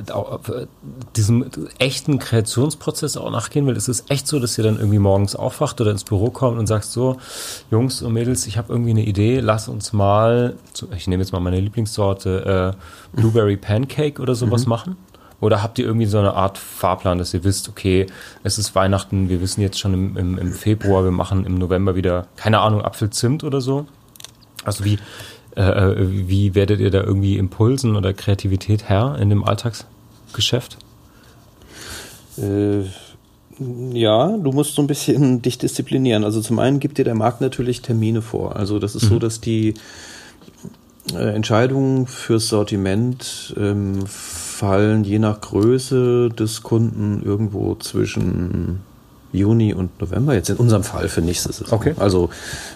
[1.16, 1.46] diesem
[1.78, 3.76] echten Kreationsprozess auch nachgehen will.
[3.76, 6.66] Es ist echt so, dass ihr dann irgendwie morgens aufwacht oder ins Büro kommt und
[6.66, 7.18] sagst so,
[7.70, 10.56] Jungs und Mädels, ich habe irgendwie eine Idee, lass uns mal,
[10.96, 14.70] ich nehme jetzt mal meine Lieblingssorte, äh, Blueberry Pancake oder sowas mhm.
[14.70, 14.96] machen.
[15.40, 18.06] Oder habt ihr irgendwie so eine Art Fahrplan, dass ihr wisst, okay,
[18.44, 21.96] es ist Weihnachten, wir wissen jetzt schon im, im, im Februar, wir machen im November
[21.96, 23.86] wieder, keine Ahnung, Apfelzimt oder so?
[24.64, 25.00] Also wie,
[25.56, 30.78] äh, äh, wie werdet ihr da irgendwie Impulsen oder Kreativität Herr in dem Alltagsgeschäft?
[32.38, 32.82] Äh,
[33.92, 36.24] ja, du musst so ein bisschen dich disziplinieren.
[36.24, 38.56] Also zum einen gibt dir der Markt natürlich Termine vor.
[38.56, 39.08] Also das ist mhm.
[39.08, 39.74] so, dass die
[41.12, 48.80] äh, Entscheidungen fürs Sortiment ähm, fallen je nach Größe des Kunden irgendwo zwischen
[49.32, 50.34] Juni und November.
[50.34, 51.78] Jetzt in unserem Fall für nächstes Saison.
[51.78, 51.94] Okay.
[51.98, 52.30] Also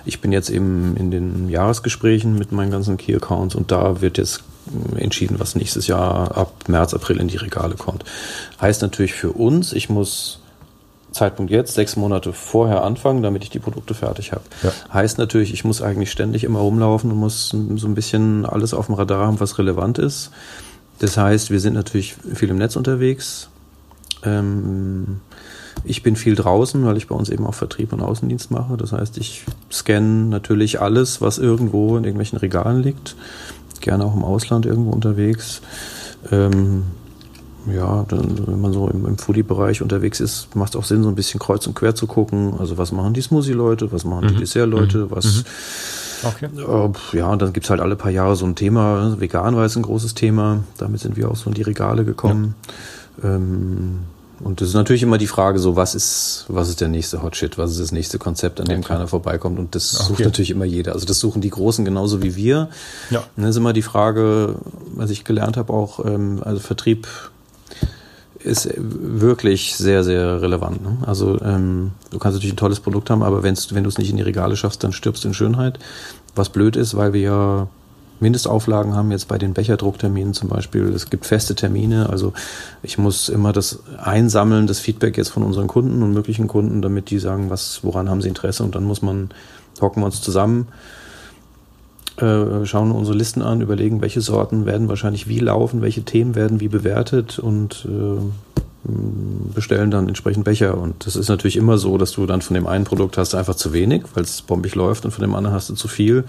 [0.04, 4.18] ich bin jetzt eben in den Jahresgesprächen mit meinen ganzen Key Accounts und da wird
[4.18, 4.42] jetzt
[4.96, 8.04] entschieden, was nächstes Jahr ab März, April in die Regale kommt.
[8.60, 10.40] Heißt natürlich für uns, ich muss
[11.12, 14.42] Zeitpunkt jetzt, sechs Monate vorher anfangen, damit ich die Produkte fertig habe.
[14.62, 14.72] Ja.
[14.92, 18.86] Heißt natürlich, ich muss eigentlich ständig immer rumlaufen und muss so ein bisschen alles auf
[18.86, 20.30] dem Radar haben, was relevant ist.
[20.98, 23.48] Das heißt, wir sind natürlich viel im Netz unterwegs.
[24.24, 25.20] Ähm,
[25.84, 28.76] ich bin viel draußen, weil ich bei uns eben auch Vertrieb und Außendienst mache.
[28.76, 33.16] Das heißt, ich scanne natürlich alles, was irgendwo in irgendwelchen Regalen liegt.
[33.80, 35.60] Gerne auch im Ausland irgendwo unterwegs.
[36.32, 36.84] Ähm,
[37.72, 41.08] ja, dann, wenn man so im, im Foodie-Bereich unterwegs ist, macht es auch Sinn, so
[41.08, 42.54] ein bisschen kreuz und quer zu gucken.
[42.58, 44.38] Also was machen die Smoothie-Leute, was machen die Mhm.
[44.38, 45.44] Dessert-Leute, was
[46.24, 46.48] Okay.
[46.56, 49.20] äh, ja, und dann gibt's halt alle paar Jahre so ein Thema.
[49.20, 50.60] Vegan war jetzt ein großes Thema.
[50.78, 52.54] Damit sind wir auch so in die Regale gekommen.
[53.22, 53.98] Ähm,
[54.40, 57.36] und das ist natürlich immer die Frage, so was ist, was ist der nächste Hot
[57.36, 58.98] Shit, was ist das nächste Konzept, an dem klar.
[58.98, 59.58] keiner vorbeikommt.
[59.58, 60.24] Und das sucht Okay.
[60.24, 60.92] natürlich immer jeder.
[60.92, 62.68] Also das suchen die Großen genauso wie wir.
[63.10, 63.20] Ja.
[63.20, 64.56] Und dann ist immer die Frage,
[64.94, 67.06] was ich gelernt habe, auch, ähm, also Vertrieb
[68.38, 70.82] ist wirklich sehr, sehr relevant.
[70.82, 70.98] Ne?
[71.06, 74.10] Also ähm, du kannst natürlich ein tolles Produkt haben, aber wenn's, wenn du es nicht
[74.10, 75.78] in die Regale schaffst, dann stirbst du in Schönheit.
[76.34, 77.68] Was blöd ist, weil wir ja
[78.20, 80.84] Mindestauflagen haben jetzt bei den Becherdruckterminen zum Beispiel.
[80.94, 82.32] Es gibt feste Termine, also
[82.82, 87.10] ich muss immer das einsammeln, das Feedback jetzt von unseren Kunden und möglichen Kunden, damit
[87.10, 89.30] die sagen, was, woran haben sie Interesse und dann muss man,
[89.80, 90.68] hocken wir uns zusammen,
[92.16, 96.60] äh, schauen unsere Listen an, überlegen, welche Sorten werden wahrscheinlich wie laufen, welche Themen werden
[96.60, 98.22] wie bewertet und äh,
[99.54, 100.78] bestellen dann entsprechend Becher.
[100.78, 103.54] Und das ist natürlich immer so, dass du dann von dem einen Produkt hast einfach
[103.54, 106.24] zu wenig, weil es bombig läuft und von dem anderen hast du zu viel,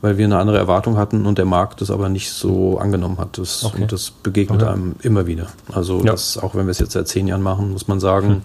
[0.00, 3.36] weil wir eine andere Erwartung hatten und der Markt das aber nicht so angenommen hat.
[3.38, 3.82] Das, Okay.
[3.82, 4.72] Und das begegnet Okay.
[4.72, 5.46] einem immer wieder.
[5.72, 6.12] Also Ja.
[6.12, 8.42] das, auch wenn wir es jetzt seit zehn Jahren machen, muss man sagen,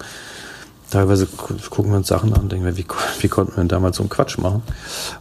[0.90, 2.84] Teilweise gu- gucken wir uns Sachen an, denken wir, wie,
[3.20, 4.62] wie konnten wir denn damals so einen Quatsch machen?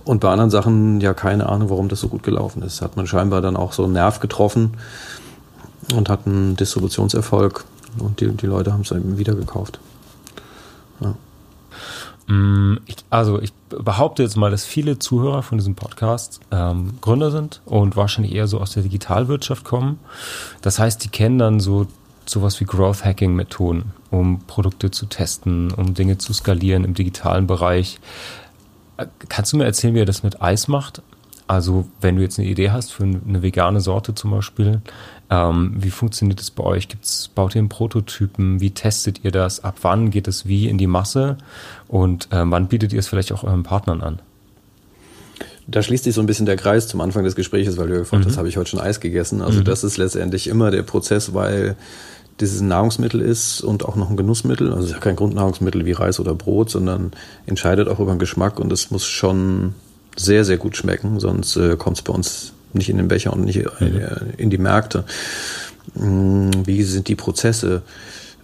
[0.04, 2.82] Und bei anderen Sachen ja keine Ahnung, warum das so gut gelaufen ist.
[2.82, 4.74] Hat man scheinbar dann auch so einen Nerv getroffen
[5.96, 7.64] und hat einen Distributionserfolg
[7.98, 9.80] und die, die Leute haben es eben wieder gekauft.
[12.34, 17.32] Mm, Ich, also ich behaupte jetzt mal, dass viele Zuhörer von diesem Podcast ähm, Gründer
[17.32, 20.00] sind und wahrscheinlich eher so aus der Digitalwirtschaft kommen.
[20.62, 21.88] Das heißt, die kennen dann so
[22.26, 27.48] sowas wie Growth Hacking Methoden, um Produkte zu testen, um Dinge zu skalieren im digitalen
[27.48, 28.00] Bereich.
[28.98, 31.02] Äh, Kannst du mir erzählen, wie ihr das mit Eis macht?
[31.48, 34.82] Also wenn du jetzt eine Idee hast für eine vegane Sorte zum Beispiel,
[35.30, 36.88] ähm, wie funktioniert das bei euch?
[36.88, 38.62] Gibt's, baut ihr einen Prototypen?
[38.62, 39.64] Wie testet ihr das?
[39.64, 41.38] Ab wann geht es wie in die Masse?
[41.88, 44.20] Und ähm, wann bietet ihr es vielleicht auch euren Partnern an?
[45.68, 48.26] Da schließt sich so ein bisschen der Kreis zum Anfang des Gesprächs, weil du gefragt
[48.26, 48.30] Mhm.
[48.30, 49.42] hast, habe ich heute schon Eis gegessen?
[49.42, 51.76] Also das ist letztendlich immer der Prozess, weil
[52.40, 54.70] dieses ein Nahrungsmittel ist und auch noch ein Genussmittel.
[54.70, 57.12] Also es ist ja kein Grundnahrungsmittel wie Reis oder Brot, sondern
[57.46, 59.74] entscheidet auch über den Geschmack und es muss schon
[60.16, 63.46] sehr, sehr gut schmecken, sonst äh, kommt es bei uns nicht in den Becher und
[63.46, 63.70] nicht äh,
[64.38, 65.06] in die Märkte.
[65.96, 67.82] Mm, Wie sind die Prozesse?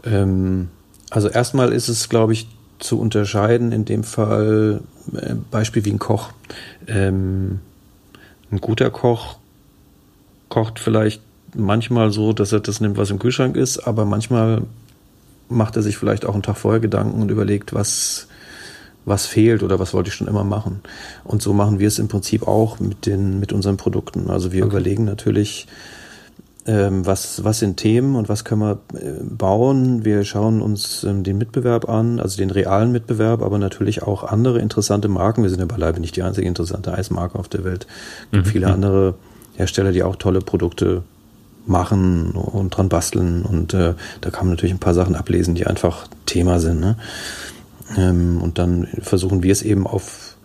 [0.03, 0.69] Ähm,
[1.09, 2.47] also erstmal ist es, glaube ich,
[2.79, 4.81] zu unterscheiden in dem Fall
[5.13, 6.31] äh, Beispiel wie ein Koch.
[6.87, 7.59] Ähm,
[8.51, 9.37] ein guter Koch
[10.47, 11.21] kocht vielleicht
[11.55, 14.63] manchmal so, dass er das nimmt, was im Kühlschrank ist, aber manchmal
[15.49, 18.27] macht er sich vielleicht auch einen Tag vorher Gedanken und überlegt, was,
[19.05, 20.81] was fehlt oder was wollte ich schon immer machen.
[21.23, 24.29] Und so machen wir es im Prinzip auch mit den, mit unseren Produkten.
[24.29, 25.67] Also wir überlegen natürlich,
[26.65, 30.05] ähm, was, was sind Themen und was können wir äh, bauen.
[30.05, 34.59] Wir schauen uns ähm, den Mitbewerb an, also den realen Mitbewerb, aber natürlich auch andere
[34.59, 35.41] interessante Marken.
[35.41, 37.87] Wir sind ja beileibe nicht die einzige interessante Eismarke auf der Welt.
[38.25, 39.15] Es gibt viele andere
[39.55, 41.03] Hersteller, die auch tolle Produkte
[41.65, 43.43] machen und dran basteln.
[43.43, 46.79] Und äh, da kann man natürlich ein paar Sachen ablesen, die einfach Thema sind.
[46.79, 46.97] Ne?
[47.97, 50.35] Ähm, und dann versuchen wir es eben auf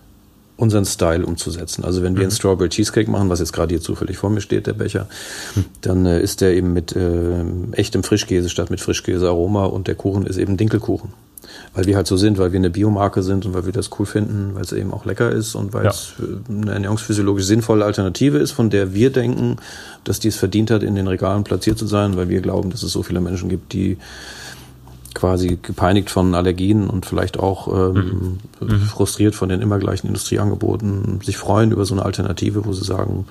[0.57, 1.85] unseren Style umzusetzen.
[1.85, 4.67] Also wenn wir einen Strawberry Cheesecake machen, was jetzt gerade hier zufällig vor mir steht,
[4.69, 5.09] der Becher,
[5.81, 10.27] dann äh, ist der eben mit äh, echtem Frischkäse statt mit Frischkäsearoma und der Kuchen
[10.27, 11.13] ist eben Dinkelkuchen.
[11.75, 14.07] Weil wir halt so sind, weil wir eine Biomarke sind und weil wir das cool
[14.07, 15.91] finden, weil es eben auch lecker ist und weil Ja.
[15.91, 19.57] es äh, eine ernährungsphysiologisch sinnvolle Alternative ist, von der wir denken,
[20.05, 22.85] dass die es verdient hat, in den Regalen platziert zu sein, weil wir glauben, dass
[22.85, 23.99] es so viele Menschen gibt, die
[25.15, 28.39] quasi gepeinigt von Allergien und vielleicht auch ähm,
[28.91, 33.27] frustriert von den immer gleichen Industrieangeboten sich freuen über so eine Alternative, wo sie sagen,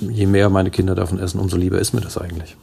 [0.00, 2.56] je mehr meine Kinder davon essen, umso lieber ist mir das eigentlich.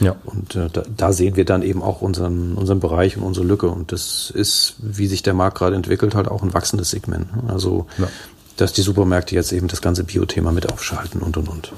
[0.00, 0.16] Ja.
[0.24, 3.68] Und äh, da, da sehen wir dann eben auch unseren, unseren Bereich und unsere Lücke.
[3.68, 7.26] Und das ist, wie sich der Markt gerade entwickelt, halt auch ein wachsendes Segment.
[7.46, 8.08] Also, Ja.
[8.56, 11.72] dass die Supermärkte jetzt eben das ganze Bio-Thema mit aufschalten und und und.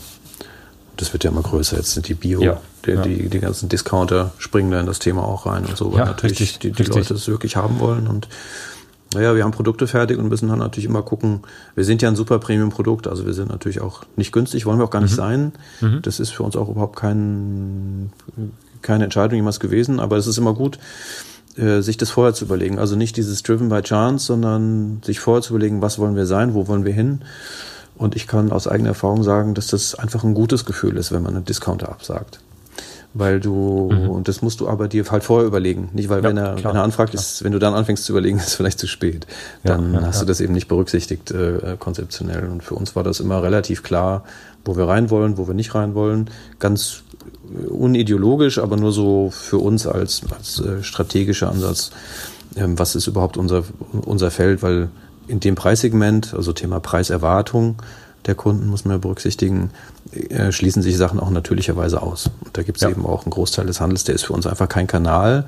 [0.96, 1.76] Das wird ja immer größer.
[1.76, 3.02] Jetzt sind die Bio, ja, die, ja.
[3.02, 6.04] die, die, ganzen Discounter springen da in das Thema auch rein und so, weil ja,
[6.06, 6.96] natürlich richtig, die, die richtig.
[6.96, 8.28] Leute es wirklich haben wollen und
[9.14, 11.40] naja, wir haben Produkte fertig und müssen dann natürlich immer gucken.
[11.74, 14.84] Wir sind ja ein super Premium-Produkt, also wir sind natürlich auch nicht günstig, wollen wir
[14.84, 15.16] auch gar nicht mhm.
[15.16, 15.52] sein.
[15.80, 16.02] Mhm.
[16.02, 18.12] Das ist für uns auch überhaupt kein,
[18.82, 20.78] keine Entscheidung jemals gewesen, aber es ist immer gut,
[21.56, 22.78] äh, sich das vorher zu überlegen.
[22.78, 26.54] Also nicht dieses Driven by Chance, sondern sich vorher zu überlegen, was wollen wir sein,
[26.54, 27.20] wo wollen wir hin.
[27.96, 31.22] Und ich kann aus eigener Erfahrung sagen, dass das einfach ein gutes Gefühl ist, wenn
[31.22, 32.40] man einen Discounter absagt.
[33.14, 34.10] Weil du, mhm.
[34.10, 35.88] und das musst du aber dir halt vorher überlegen.
[35.94, 37.22] Nicht, weil ja, wenn, er, klar, wenn er anfragt, klar.
[37.22, 39.26] ist, wenn du dann anfängst zu überlegen, ist es vielleicht zu spät.
[39.64, 42.48] Dann ja, ja, hast du das eben nicht berücksichtigt äh, konzeptionell.
[42.48, 44.24] Und für uns war das immer relativ klar,
[44.66, 46.28] wo wir rein wollen, wo wir nicht rein wollen.
[46.58, 47.02] Ganz
[47.68, 51.92] unideologisch, aber nur so für uns als, als äh, strategischer Ansatz,
[52.56, 53.64] ähm, was ist überhaupt unser,
[54.04, 54.88] unser Feld, weil
[55.28, 57.76] in dem Preissegment, also Thema Preiserwartung
[58.26, 59.70] der Kunden muss man berücksichtigen,
[60.12, 62.30] äh, schließen sich Sachen auch natürlicherweise aus.
[62.44, 62.90] Und da gibt es ja.
[62.90, 65.46] eben auch einen Großteil des Handels, der ist für uns einfach kein Kanal.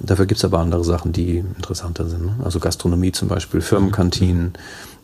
[0.00, 2.26] Dafür gibt es aber andere Sachen, die interessanter sind.
[2.26, 2.36] Ne?
[2.44, 4.54] Also Gastronomie zum Beispiel, Firmenkantinen.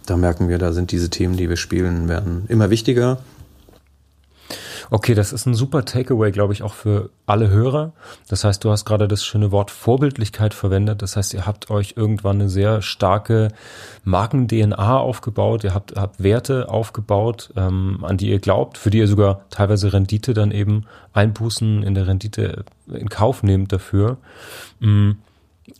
[0.07, 3.19] Da merken wir, da sind diese Themen, die wir spielen, werden immer wichtiger.
[4.91, 7.93] Okay, das ist ein super Takeaway, glaube ich, auch für alle Hörer.
[8.29, 11.03] Das heißt, du hast gerade das schöne Wort Vorbildlichkeit verwendet.
[11.03, 13.49] Das heißt, ihr habt euch irgendwann eine sehr starke
[14.05, 15.65] Marken-DNA aufgebaut.
[15.65, 19.93] Ihr habt, habt Werte aufgebaut, ähm, an die ihr glaubt, für die ihr sogar teilweise
[19.93, 24.19] Rendite dann eben Einbußen in der Rendite in Kauf nehmt dafür.
[24.81, 25.19] Mhm.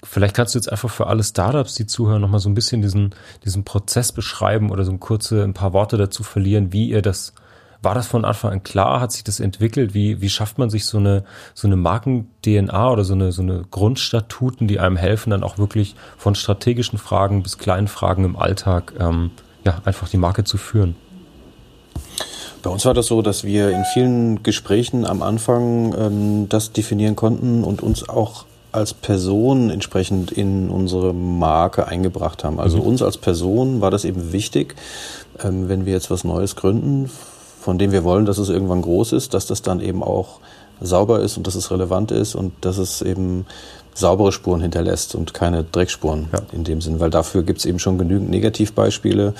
[0.03, 3.15] Vielleicht kannst du jetzt einfach für alle Startups, die zuhören, nochmal so ein bisschen diesen,
[3.45, 7.35] diesen Prozess beschreiben oder so ein kurze, ein paar Worte dazu verlieren, wie ihr das
[7.85, 9.01] war das von Anfang an klar?
[9.01, 9.95] Hat sich das entwickelt?
[9.95, 13.65] Wie, wie schafft man sich so eine, so eine Marken-DNA oder so eine, so eine
[13.71, 18.95] Grundstatuten, die einem helfen, dann auch wirklich von strategischen Fragen bis kleinen Fragen im Alltag,
[18.99, 19.31] ähm,
[19.65, 20.97] ja, einfach die Marke zu führen?
[22.63, 27.15] Bei uns war das so, dass wir in vielen Gesprächen am Anfang ähm, das definieren
[27.15, 32.59] konnten und uns auch als Person entsprechend in unsere Marke eingebracht haben.
[32.59, 32.85] Also mhm.
[32.85, 34.75] uns als Person war das eben wichtig,
[35.43, 37.11] ähm, wenn wir jetzt was Neues gründen,
[37.65, 40.41] von dem wir wollen, dass es irgendwann groß ist, dass das dann eben auch
[40.83, 43.47] sauber ist und dass es relevant ist und dass es eben
[43.95, 46.41] saubere Spuren hinterlässt und keine Dreckspuren ja.
[46.53, 49.33] in dem Sinn, weil dafür gibt es eben schon genügend Negativbeispiele.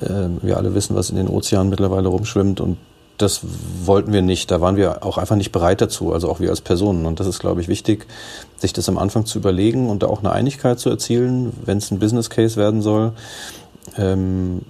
[0.00, 2.78] Ähm, wir alle wissen, was in den Ozeanen mittlerweile rumschwimmt und
[3.18, 3.42] das
[3.84, 4.50] wollten wir nicht.
[4.50, 7.06] Da waren wir auch einfach nicht bereit dazu, also auch wir als Personen.
[7.06, 8.06] Und das ist, glaube ich, wichtig,
[8.56, 11.92] sich das am Anfang zu überlegen und da auch eine Einigkeit zu erzielen, wenn es
[11.92, 13.12] ein Business Case werden soll.
[13.96, 14.62] Ähm,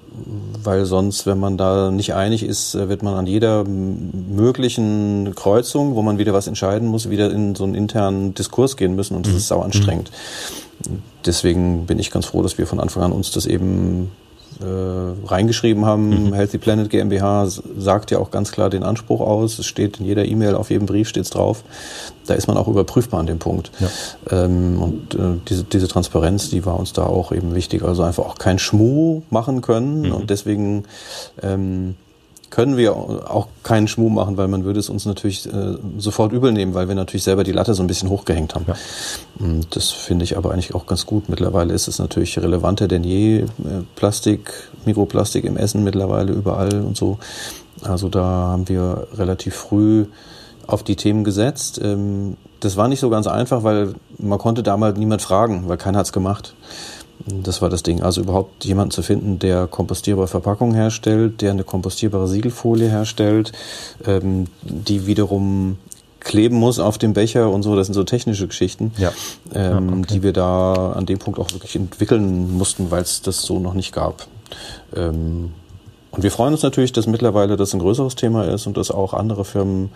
[0.62, 5.94] weil sonst, wenn man da nicht einig ist, äh, wird man an jeder möglichen Kreuzung,
[5.94, 9.26] wo man wieder was entscheiden muss, wieder in so einen internen Diskurs gehen müssen und
[9.26, 9.38] das mhm.
[9.38, 10.10] ist sau anstrengend.
[10.88, 11.02] Mhm.
[11.24, 14.10] Deswegen bin ich ganz froh, dass wir von Anfang an uns das eben
[14.62, 16.28] äh, reingeschrieben haben.
[16.28, 16.32] Mhm.
[16.32, 19.58] Healthy Planet GmbH sagt ja auch ganz klar den Anspruch aus.
[19.58, 21.64] Es steht in jeder E-Mail, auf jedem Brief steht es drauf.
[22.26, 23.72] Da ist man auch überprüfbar an dem Punkt.
[23.80, 24.44] Ja.
[24.44, 27.82] Ähm, und äh, diese, diese Transparenz, die war uns da auch eben wichtig.
[27.82, 30.02] Also einfach auch kein Schmuh machen können.
[30.02, 30.12] Mhm.
[30.12, 30.84] Und deswegen
[31.42, 31.96] ähm,
[32.52, 36.52] können wir auch keinen Schmuh machen, weil man würde es uns natürlich äh, sofort übel
[36.52, 38.66] nehmen, weil wir natürlich selber die Latte so ein bisschen hochgehängt haben.
[38.68, 38.74] Ja.
[39.70, 41.30] Das finde ich aber eigentlich auch ganz gut.
[41.30, 43.38] Mittlerweile ist es natürlich relevanter denn je.
[43.38, 43.46] Äh,
[43.96, 44.52] Plastik,
[44.84, 47.18] Mikroplastik im Essen mittlerweile überall und so.
[47.80, 50.04] Also da haben wir relativ früh
[50.66, 51.80] auf die Themen gesetzt.
[51.82, 56.00] Ähm, das war nicht so ganz einfach, weil man konnte damals niemand fragen, weil keiner
[56.00, 56.54] hat's gemacht.
[57.26, 58.02] Das war das Ding.
[58.02, 63.52] Also überhaupt jemanden zu finden, der kompostierbare Verpackungen herstellt, der eine kompostierbare Siegelfolie herstellt,
[64.06, 65.78] ähm, die wiederum
[66.20, 67.76] kleben muss auf dem Becher und so.
[67.76, 69.12] Das sind so technische Geschichten, ja.
[69.54, 70.06] Ähm, ja, okay.
[70.10, 73.74] die wir da an dem Punkt auch wirklich entwickeln mussten, weil es das so noch
[73.74, 74.26] nicht gab.
[74.94, 75.52] Ähm,
[76.10, 79.14] und wir freuen uns natürlich, dass mittlerweile das ein größeres Thema ist und dass auch
[79.14, 79.90] andere Firmen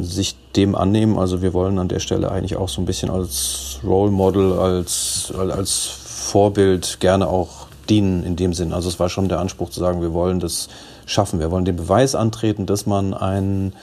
[0.00, 1.18] sich dem annehmen.
[1.18, 5.32] Also wir wollen an der Stelle eigentlich auch so ein bisschen als Role Model, als,
[5.36, 8.72] als Vorbild gerne auch dienen in dem Sinn.
[8.72, 10.68] Also es war schon der Anspruch zu sagen, wir wollen das
[11.06, 11.38] schaffen.
[11.38, 13.74] Wir wollen den Beweis antreten, dass man ein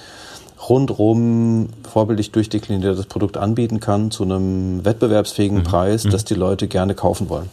[0.68, 5.64] rundrum vorbildlich durchdekliniertes Produkt anbieten kann zu einem wettbewerbsfähigen mhm.
[5.64, 6.10] Preis, mhm.
[6.10, 7.50] das die Leute gerne kaufen wollen.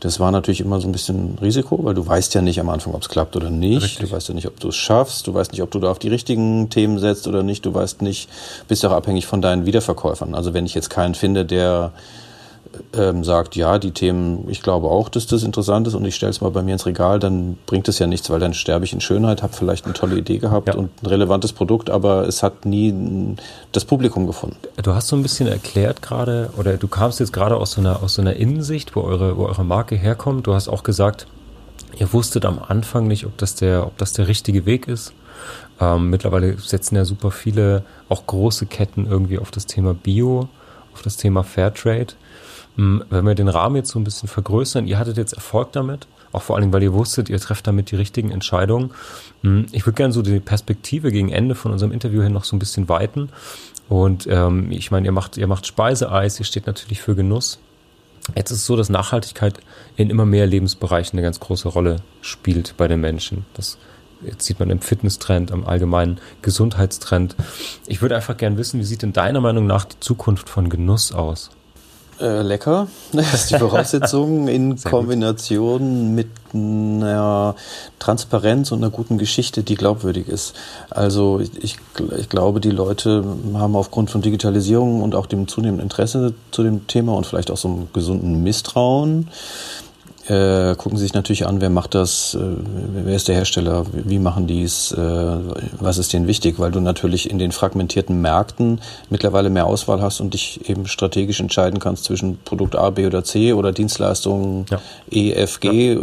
[0.00, 2.92] Das war natürlich immer so ein bisschen Risiko, weil du weißt ja nicht am Anfang,
[2.92, 3.82] ob es klappt oder nicht.
[3.82, 4.10] Richtig.
[4.10, 5.26] Du weißt ja nicht, ob du es schaffst.
[5.26, 7.64] Du weißt nicht, ob du da auf die richtigen Themen setzt oder nicht.
[7.64, 8.28] Du weißt nicht,
[8.68, 10.34] bist ja auch abhängig von deinen Wiederverkäufern.
[10.34, 11.92] Also wenn ich jetzt keinen finde, der
[12.92, 16.30] ähm, sagt, ja, die Themen, ich glaube auch, dass das interessant ist und ich stelle
[16.30, 18.92] es mal bei mir ins Regal, dann bringt es ja nichts, weil dann sterbe ich
[18.92, 20.74] in Schönheit, habe vielleicht eine tolle Idee gehabt ja.
[20.74, 23.36] und ein relevantes Produkt, aber es hat nie
[23.72, 24.56] das Publikum gefunden.
[24.82, 28.02] Du hast so ein bisschen erklärt gerade, oder du kamst jetzt gerade aus so einer,
[28.02, 30.46] aus so einer Innensicht, wo eure, wo eure Marke herkommt.
[30.46, 31.26] Du hast auch gesagt,
[31.98, 35.12] ihr wusstet am Anfang nicht, ob das der, ob das der richtige Weg ist.
[35.80, 40.48] Ähm, mittlerweile setzen ja super viele, auch große Ketten irgendwie auf das Thema Bio,
[40.92, 42.14] auf das Thema Fairtrade.
[42.78, 46.06] Ähm, wenn wir den Rahmen jetzt so ein bisschen vergrößern, ihr hattet jetzt Erfolg damit,
[46.32, 48.90] auch vor allen Dingen, weil ihr wusstet, ihr trefft damit die richtigen Entscheidungen.
[49.42, 52.56] Ähm, ich würde gerne so die Perspektive gegen Ende von unserem Interview hin noch so
[52.56, 53.30] ein bisschen weiten.
[53.88, 57.58] Und ähm, ich meine, ihr macht, ihr macht Speiseeis, ihr steht natürlich für Genuss.
[58.34, 59.60] Jetzt ist es so, dass Nachhaltigkeit
[59.96, 63.44] in immer mehr Lebensbereichen eine ganz große Rolle spielt bei den Menschen.
[63.52, 63.76] Das
[64.22, 67.36] jetzt sieht man im Fitnesstrend, am allgemeinen Gesundheitstrend.
[67.86, 71.12] Ich würde einfach gern wissen, wie sieht denn deiner Meinung nach die Zukunft von Genuss
[71.12, 71.50] aus?
[72.20, 72.88] Äh, lecker.
[73.12, 77.56] Das ist die Voraussetzung in Kombination mit einer
[77.98, 80.54] Transparenz und einer guten Geschichte, die glaubwürdig ist.
[80.90, 81.78] Also ich,
[82.16, 83.24] ich glaube, die Leute
[83.54, 87.56] haben aufgrund von Digitalisierung und auch dem zunehmenden Interesse zu dem Thema und vielleicht auch
[87.56, 89.28] so einem gesunden Misstrauen
[90.28, 92.38] äh, gucken sich natürlich an, wer macht das, äh,
[93.04, 95.36] wer ist der Hersteller, wie machen die es, äh,
[95.78, 100.20] was ist denen wichtig, weil du natürlich in den fragmentierten Märkten mittlerweile mehr Auswahl hast
[100.20, 104.80] und dich eben strategisch entscheiden kannst zwischen Produkt A, B oder C oder Dienstleistungen ja.
[105.10, 105.94] E, F, G.
[105.94, 106.00] Ja.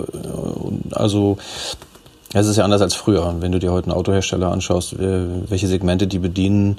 [0.91, 1.37] Also
[2.33, 3.35] es ist ja anders als früher.
[3.39, 6.77] Wenn du dir heute einen Autohersteller anschaust, welche Segmente die bedienen,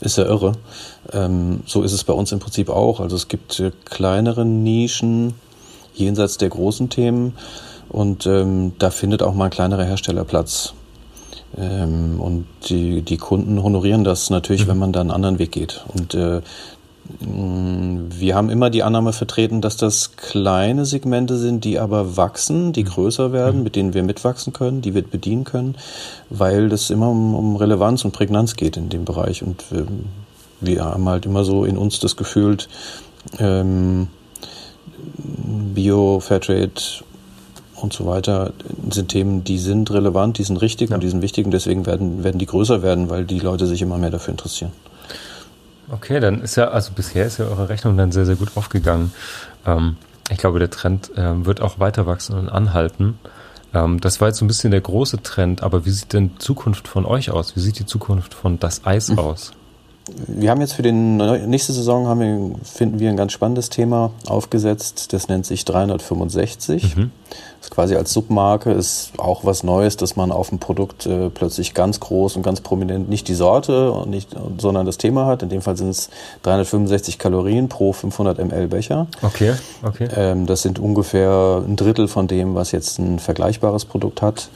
[0.00, 0.52] ist ja irre.
[1.12, 3.00] Ähm, so ist es bei uns im Prinzip auch.
[3.00, 5.34] Also es gibt kleinere Nischen,
[5.98, 7.34] jenseits der großen Themen.
[7.88, 10.74] Und ähm, da findet auch mal ein kleinerer Hersteller Platz.
[11.56, 14.70] Ähm, und die, die Kunden honorieren das natürlich, mhm.
[14.70, 15.84] wenn man da einen anderen Weg geht.
[15.94, 16.42] Und äh,
[17.20, 22.84] wir haben immer die Annahme vertreten, dass das kleine Segmente sind, die aber wachsen, die
[22.84, 22.88] mhm.
[22.88, 23.64] größer werden, mhm.
[23.64, 25.76] mit denen wir mitwachsen können, die wir bedienen können,
[26.28, 29.42] weil das immer um, um Relevanz und Prägnanz geht in dem Bereich.
[29.42, 29.86] Und wir,
[30.60, 32.58] wir haben halt immer so in uns das Gefühl,
[33.38, 34.08] ähm,
[35.74, 36.72] Bio, Fairtrade
[37.76, 38.52] und so weiter
[38.90, 40.96] sind Themen, die sind relevant, die sind richtig ja.
[40.96, 43.82] und die sind wichtig und deswegen werden, werden die größer werden, weil die Leute sich
[43.82, 44.72] immer mehr dafür interessieren.
[45.90, 49.12] Okay, dann ist ja, also bisher ist ja eure Rechnung dann sehr, sehr gut aufgegangen.
[49.64, 49.96] Ähm,
[50.30, 53.18] ich glaube, der Trend äh, wird auch weiter wachsen und anhalten.
[53.72, 56.38] Ähm, das war jetzt so ein bisschen der große Trend, aber wie sieht denn die
[56.38, 57.56] Zukunft von euch aus?
[57.56, 59.52] Wie sieht die Zukunft von das Eis aus?
[60.26, 64.10] Wir haben jetzt für die nächste Saison haben wir, finden wir ein ganz spannendes Thema
[64.26, 65.12] aufgesetzt.
[65.12, 66.96] Das nennt sich 365.
[66.96, 67.10] Mhm.
[67.58, 71.28] Das ist quasi als Submarke ist auch was Neues, dass man auf dem Produkt äh,
[71.28, 75.42] plötzlich ganz groß und ganz prominent nicht die Sorte und nicht, sondern das Thema hat.
[75.42, 76.10] In dem Fall sind es
[76.42, 79.06] 365 Kalorien pro 500 ml Becher.
[79.22, 80.08] Okay, okay.
[80.14, 84.48] Ähm, das sind ungefähr ein Drittel von dem, was jetzt ein vergleichbares Produkt hat.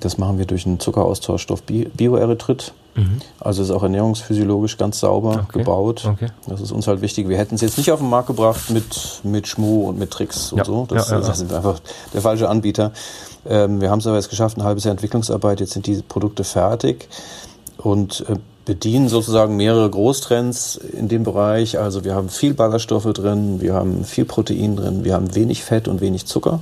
[0.00, 2.72] Das machen wir durch einen Zuckeraustauschstoff Bioerythrit.
[2.94, 3.20] Mhm.
[3.40, 5.58] Also ist auch ernährungsphysiologisch ganz sauber okay.
[5.58, 6.04] gebaut.
[6.04, 6.28] Okay.
[6.46, 7.28] Das ist uns halt wichtig.
[7.28, 10.52] Wir hätten es jetzt nicht auf den Markt gebracht mit, mit Schmu und mit Tricks
[10.52, 10.64] und ja.
[10.64, 10.86] so.
[10.86, 11.80] Das, ja, ja, das sind einfach
[12.12, 12.92] der falsche Anbieter.
[13.48, 15.60] Ähm, wir haben es aber jetzt geschafft, ein halbes Jahr Entwicklungsarbeit.
[15.60, 17.08] Jetzt sind die Produkte fertig
[17.78, 21.78] und äh, bedienen sozusagen mehrere Großtrends in dem Bereich.
[21.78, 25.88] Also wir haben viel Ballaststoffe drin, wir haben viel Protein drin, wir haben wenig Fett
[25.88, 26.60] und wenig Zucker.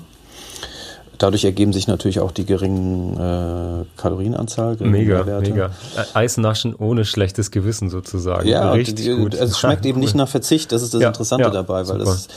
[1.20, 4.78] Dadurch ergeben sich natürlich auch die geringen äh, Kalorienanzahl.
[4.80, 5.70] Mega, mega.
[6.14, 8.48] Eisnaschen ohne schlechtes Gewissen sozusagen.
[8.48, 9.34] Ja, richtig die, gut.
[9.38, 10.72] Also es schmeckt eben nicht nach Verzicht.
[10.72, 12.28] Das ist das ja, Interessante ja, dabei, weil das,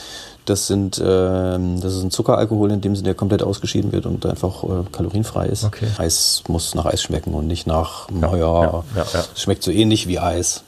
[0.44, 4.26] das sind ähm, das ist ein Zuckeralkohol in dem Sinne, der komplett ausgeschieden wird und
[4.26, 5.64] einfach äh, kalorienfrei ist.
[5.64, 5.86] Okay.
[5.96, 9.70] Eis muss nach Eis schmecken und nicht nach, ja, naja, ja, ja, es schmeckt so
[9.70, 10.62] ähnlich wie Eis.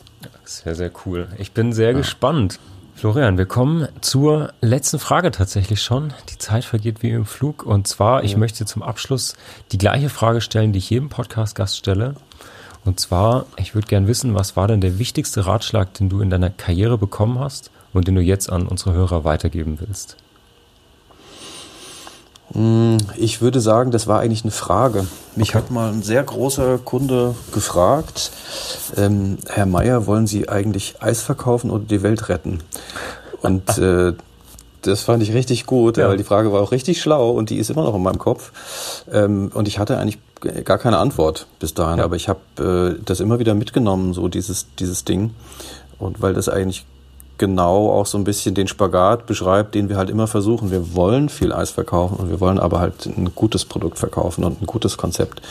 [0.47, 1.29] Sehr, sehr cool.
[1.37, 2.61] Ich bin sehr gespannt.
[3.07, 6.13] Florian, wir kommen zur letzten Frage tatsächlich schon.
[6.29, 7.63] Die Zeit vergeht wie im Flug.
[7.63, 9.37] Und zwar, ich möchte zum Abschluss
[9.71, 12.17] die gleiche Frage stellen, die ich jedem Podcast-Gast stelle.
[12.85, 16.31] Und zwar, ich würde gern wissen, was war denn der wichtigste Ratschlag, den du in
[16.31, 20.17] deiner Karriere bekommen hast und den du jetzt an unsere Hörer weitergeben willst?
[22.57, 25.07] Hm, ich würde sagen, das war eigentlich eine Frage.
[25.37, 25.59] Mich okay.
[25.59, 28.31] hat mal ein sehr großer Kunde gefragt,
[28.97, 32.61] ähm, Herr Meier, wollen Sie eigentlich Eis verkaufen oder die Welt retten?
[33.43, 34.15] Und äh,
[34.81, 36.09] das fand ich richtig gut, ja.
[36.09, 38.53] weil die Frage war auch richtig schlau und die ist immer noch in meinem Kopf.
[39.13, 40.19] Ähm, und ich hatte eigentlich
[40.65, 42.05] gar keine Antwort bis dahin, ja.
[42.05, 45.35] aber ich habe äh, das immer wieder mitgenommen, so dieses, dieses Ding.
[45.99, 46.87] Und weil das eigentlich
[47.39, 50.71] genau auch so ein bisschen den Spagat beschreibt, den wir halt immer versuchen.
[50.71, 54.63] Wir wollen viel Eis verkaufen und wir wollen aber halt ein gutes Produkt verkaufen und
[54.63, 55.43] ein gutes Konzept.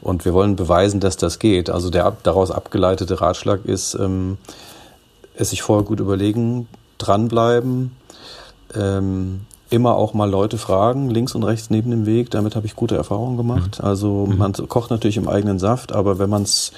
[0.00, 1.70] Und wir wollen beweisen, dass das geht.
[1.70, 4.38] Also der daraus abgeleitete Ratschlag ist, ähm,
[5.34, 6.68] es sich vorher gut überlegen,
[6.98, 7.92] dranbleiben,
[8.74, 12.30] ähm, immer auch mal Leute fragen, links und rechts neben dem Weg.
[12.30, 13.78] Damit habe ich gute Erfahrungen gemacht.
[13.78, 13.84] Mhm.
[13.84, 14.36] Also mhm.
[14.36, 16.72] man kocht natürlich im eigenen Saft, aber wenn man es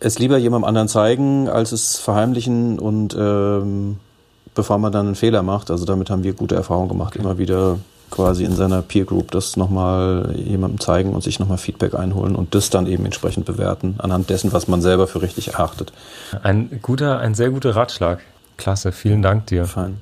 [0.00, 3.96] es lieber jemandem anderen zeigen, als es verheimlichen und ähm,
[4.54, 5.70] bevor man dann einen Fehler macht.
[5.70, 7.22] Also damit haben wir gute Erfahrungen gemacht, okay.
[7.22, 7.78] immer wieder
[8.10, 12.54] quasi in seiner Peer Group das nochmal jemandem zeigen und sich nochmal Feedback einholen und
[12.54, 15.92] das dann eben entsprechend bewerten, anhand dessen, was man selber für richtig erachtet.
[16.42, 18.20] Ein guter, ein sehr guter Ratschlag.
[18.56, 19.66] Klasse, vielen Dank dir.
[19.66, 20.00] Fein.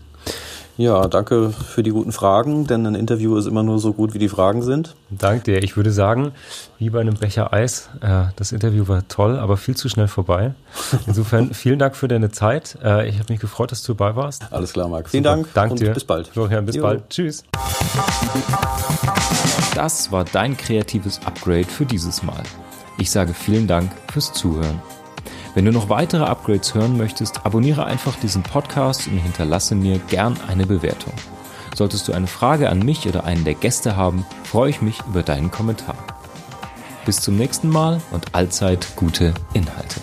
[0.76, 4.18] Ja, danke für die guten Fragen, denn ein Interview ist immer nur so gut, wie
[4.18, 4.96] die Fragen sind.
[5.10, 5.62] Danke dir.
[5.62, 6.32] Ich würde sagen,
[6.78, 10.54] wie bei einem Becher Eis, äh, das Interview war toll, aber viel zu schnell vorbei.
[11.06, 12.76] Insofern vielen Dank für deine Zeit.
[12.82, 14.52] Äh, ich habe mich gefreut, dass du dabei warst.
[14.52, 15.10] Alles klar, Marc.
[15.10, 15.46] Vielen Dank.
[15.54, 15.92] Danke dir.
[15.92, 16.26] Bis bald.
[16.28, 16.82] Florian, bis jo.
[16.82, 17.08] bald.
[17.08, 17.44] Tschüss.
[19.76, 22.42] Das war dein kreatives Upgrade für dieses Mal.
[22.98, 24.80] Ich sage vielen Dank fürs Zuhören.
[25.54, 30.36] Wenn du noch weitere Upgrades hören möchtest, abonniere einfach diesen Podcast und hinterlasse mir gern
[30.48, 31.12] eine Bewertung.
[31.76, 35.22] Solltest du eine Frage an mich oder einen der Gäste haben, freue ich mich über
[35.22, 35.96] deinen Kommentar.
[37.06, 40.00] Bis zum nächsten Mal und allzeit gute Inhalte.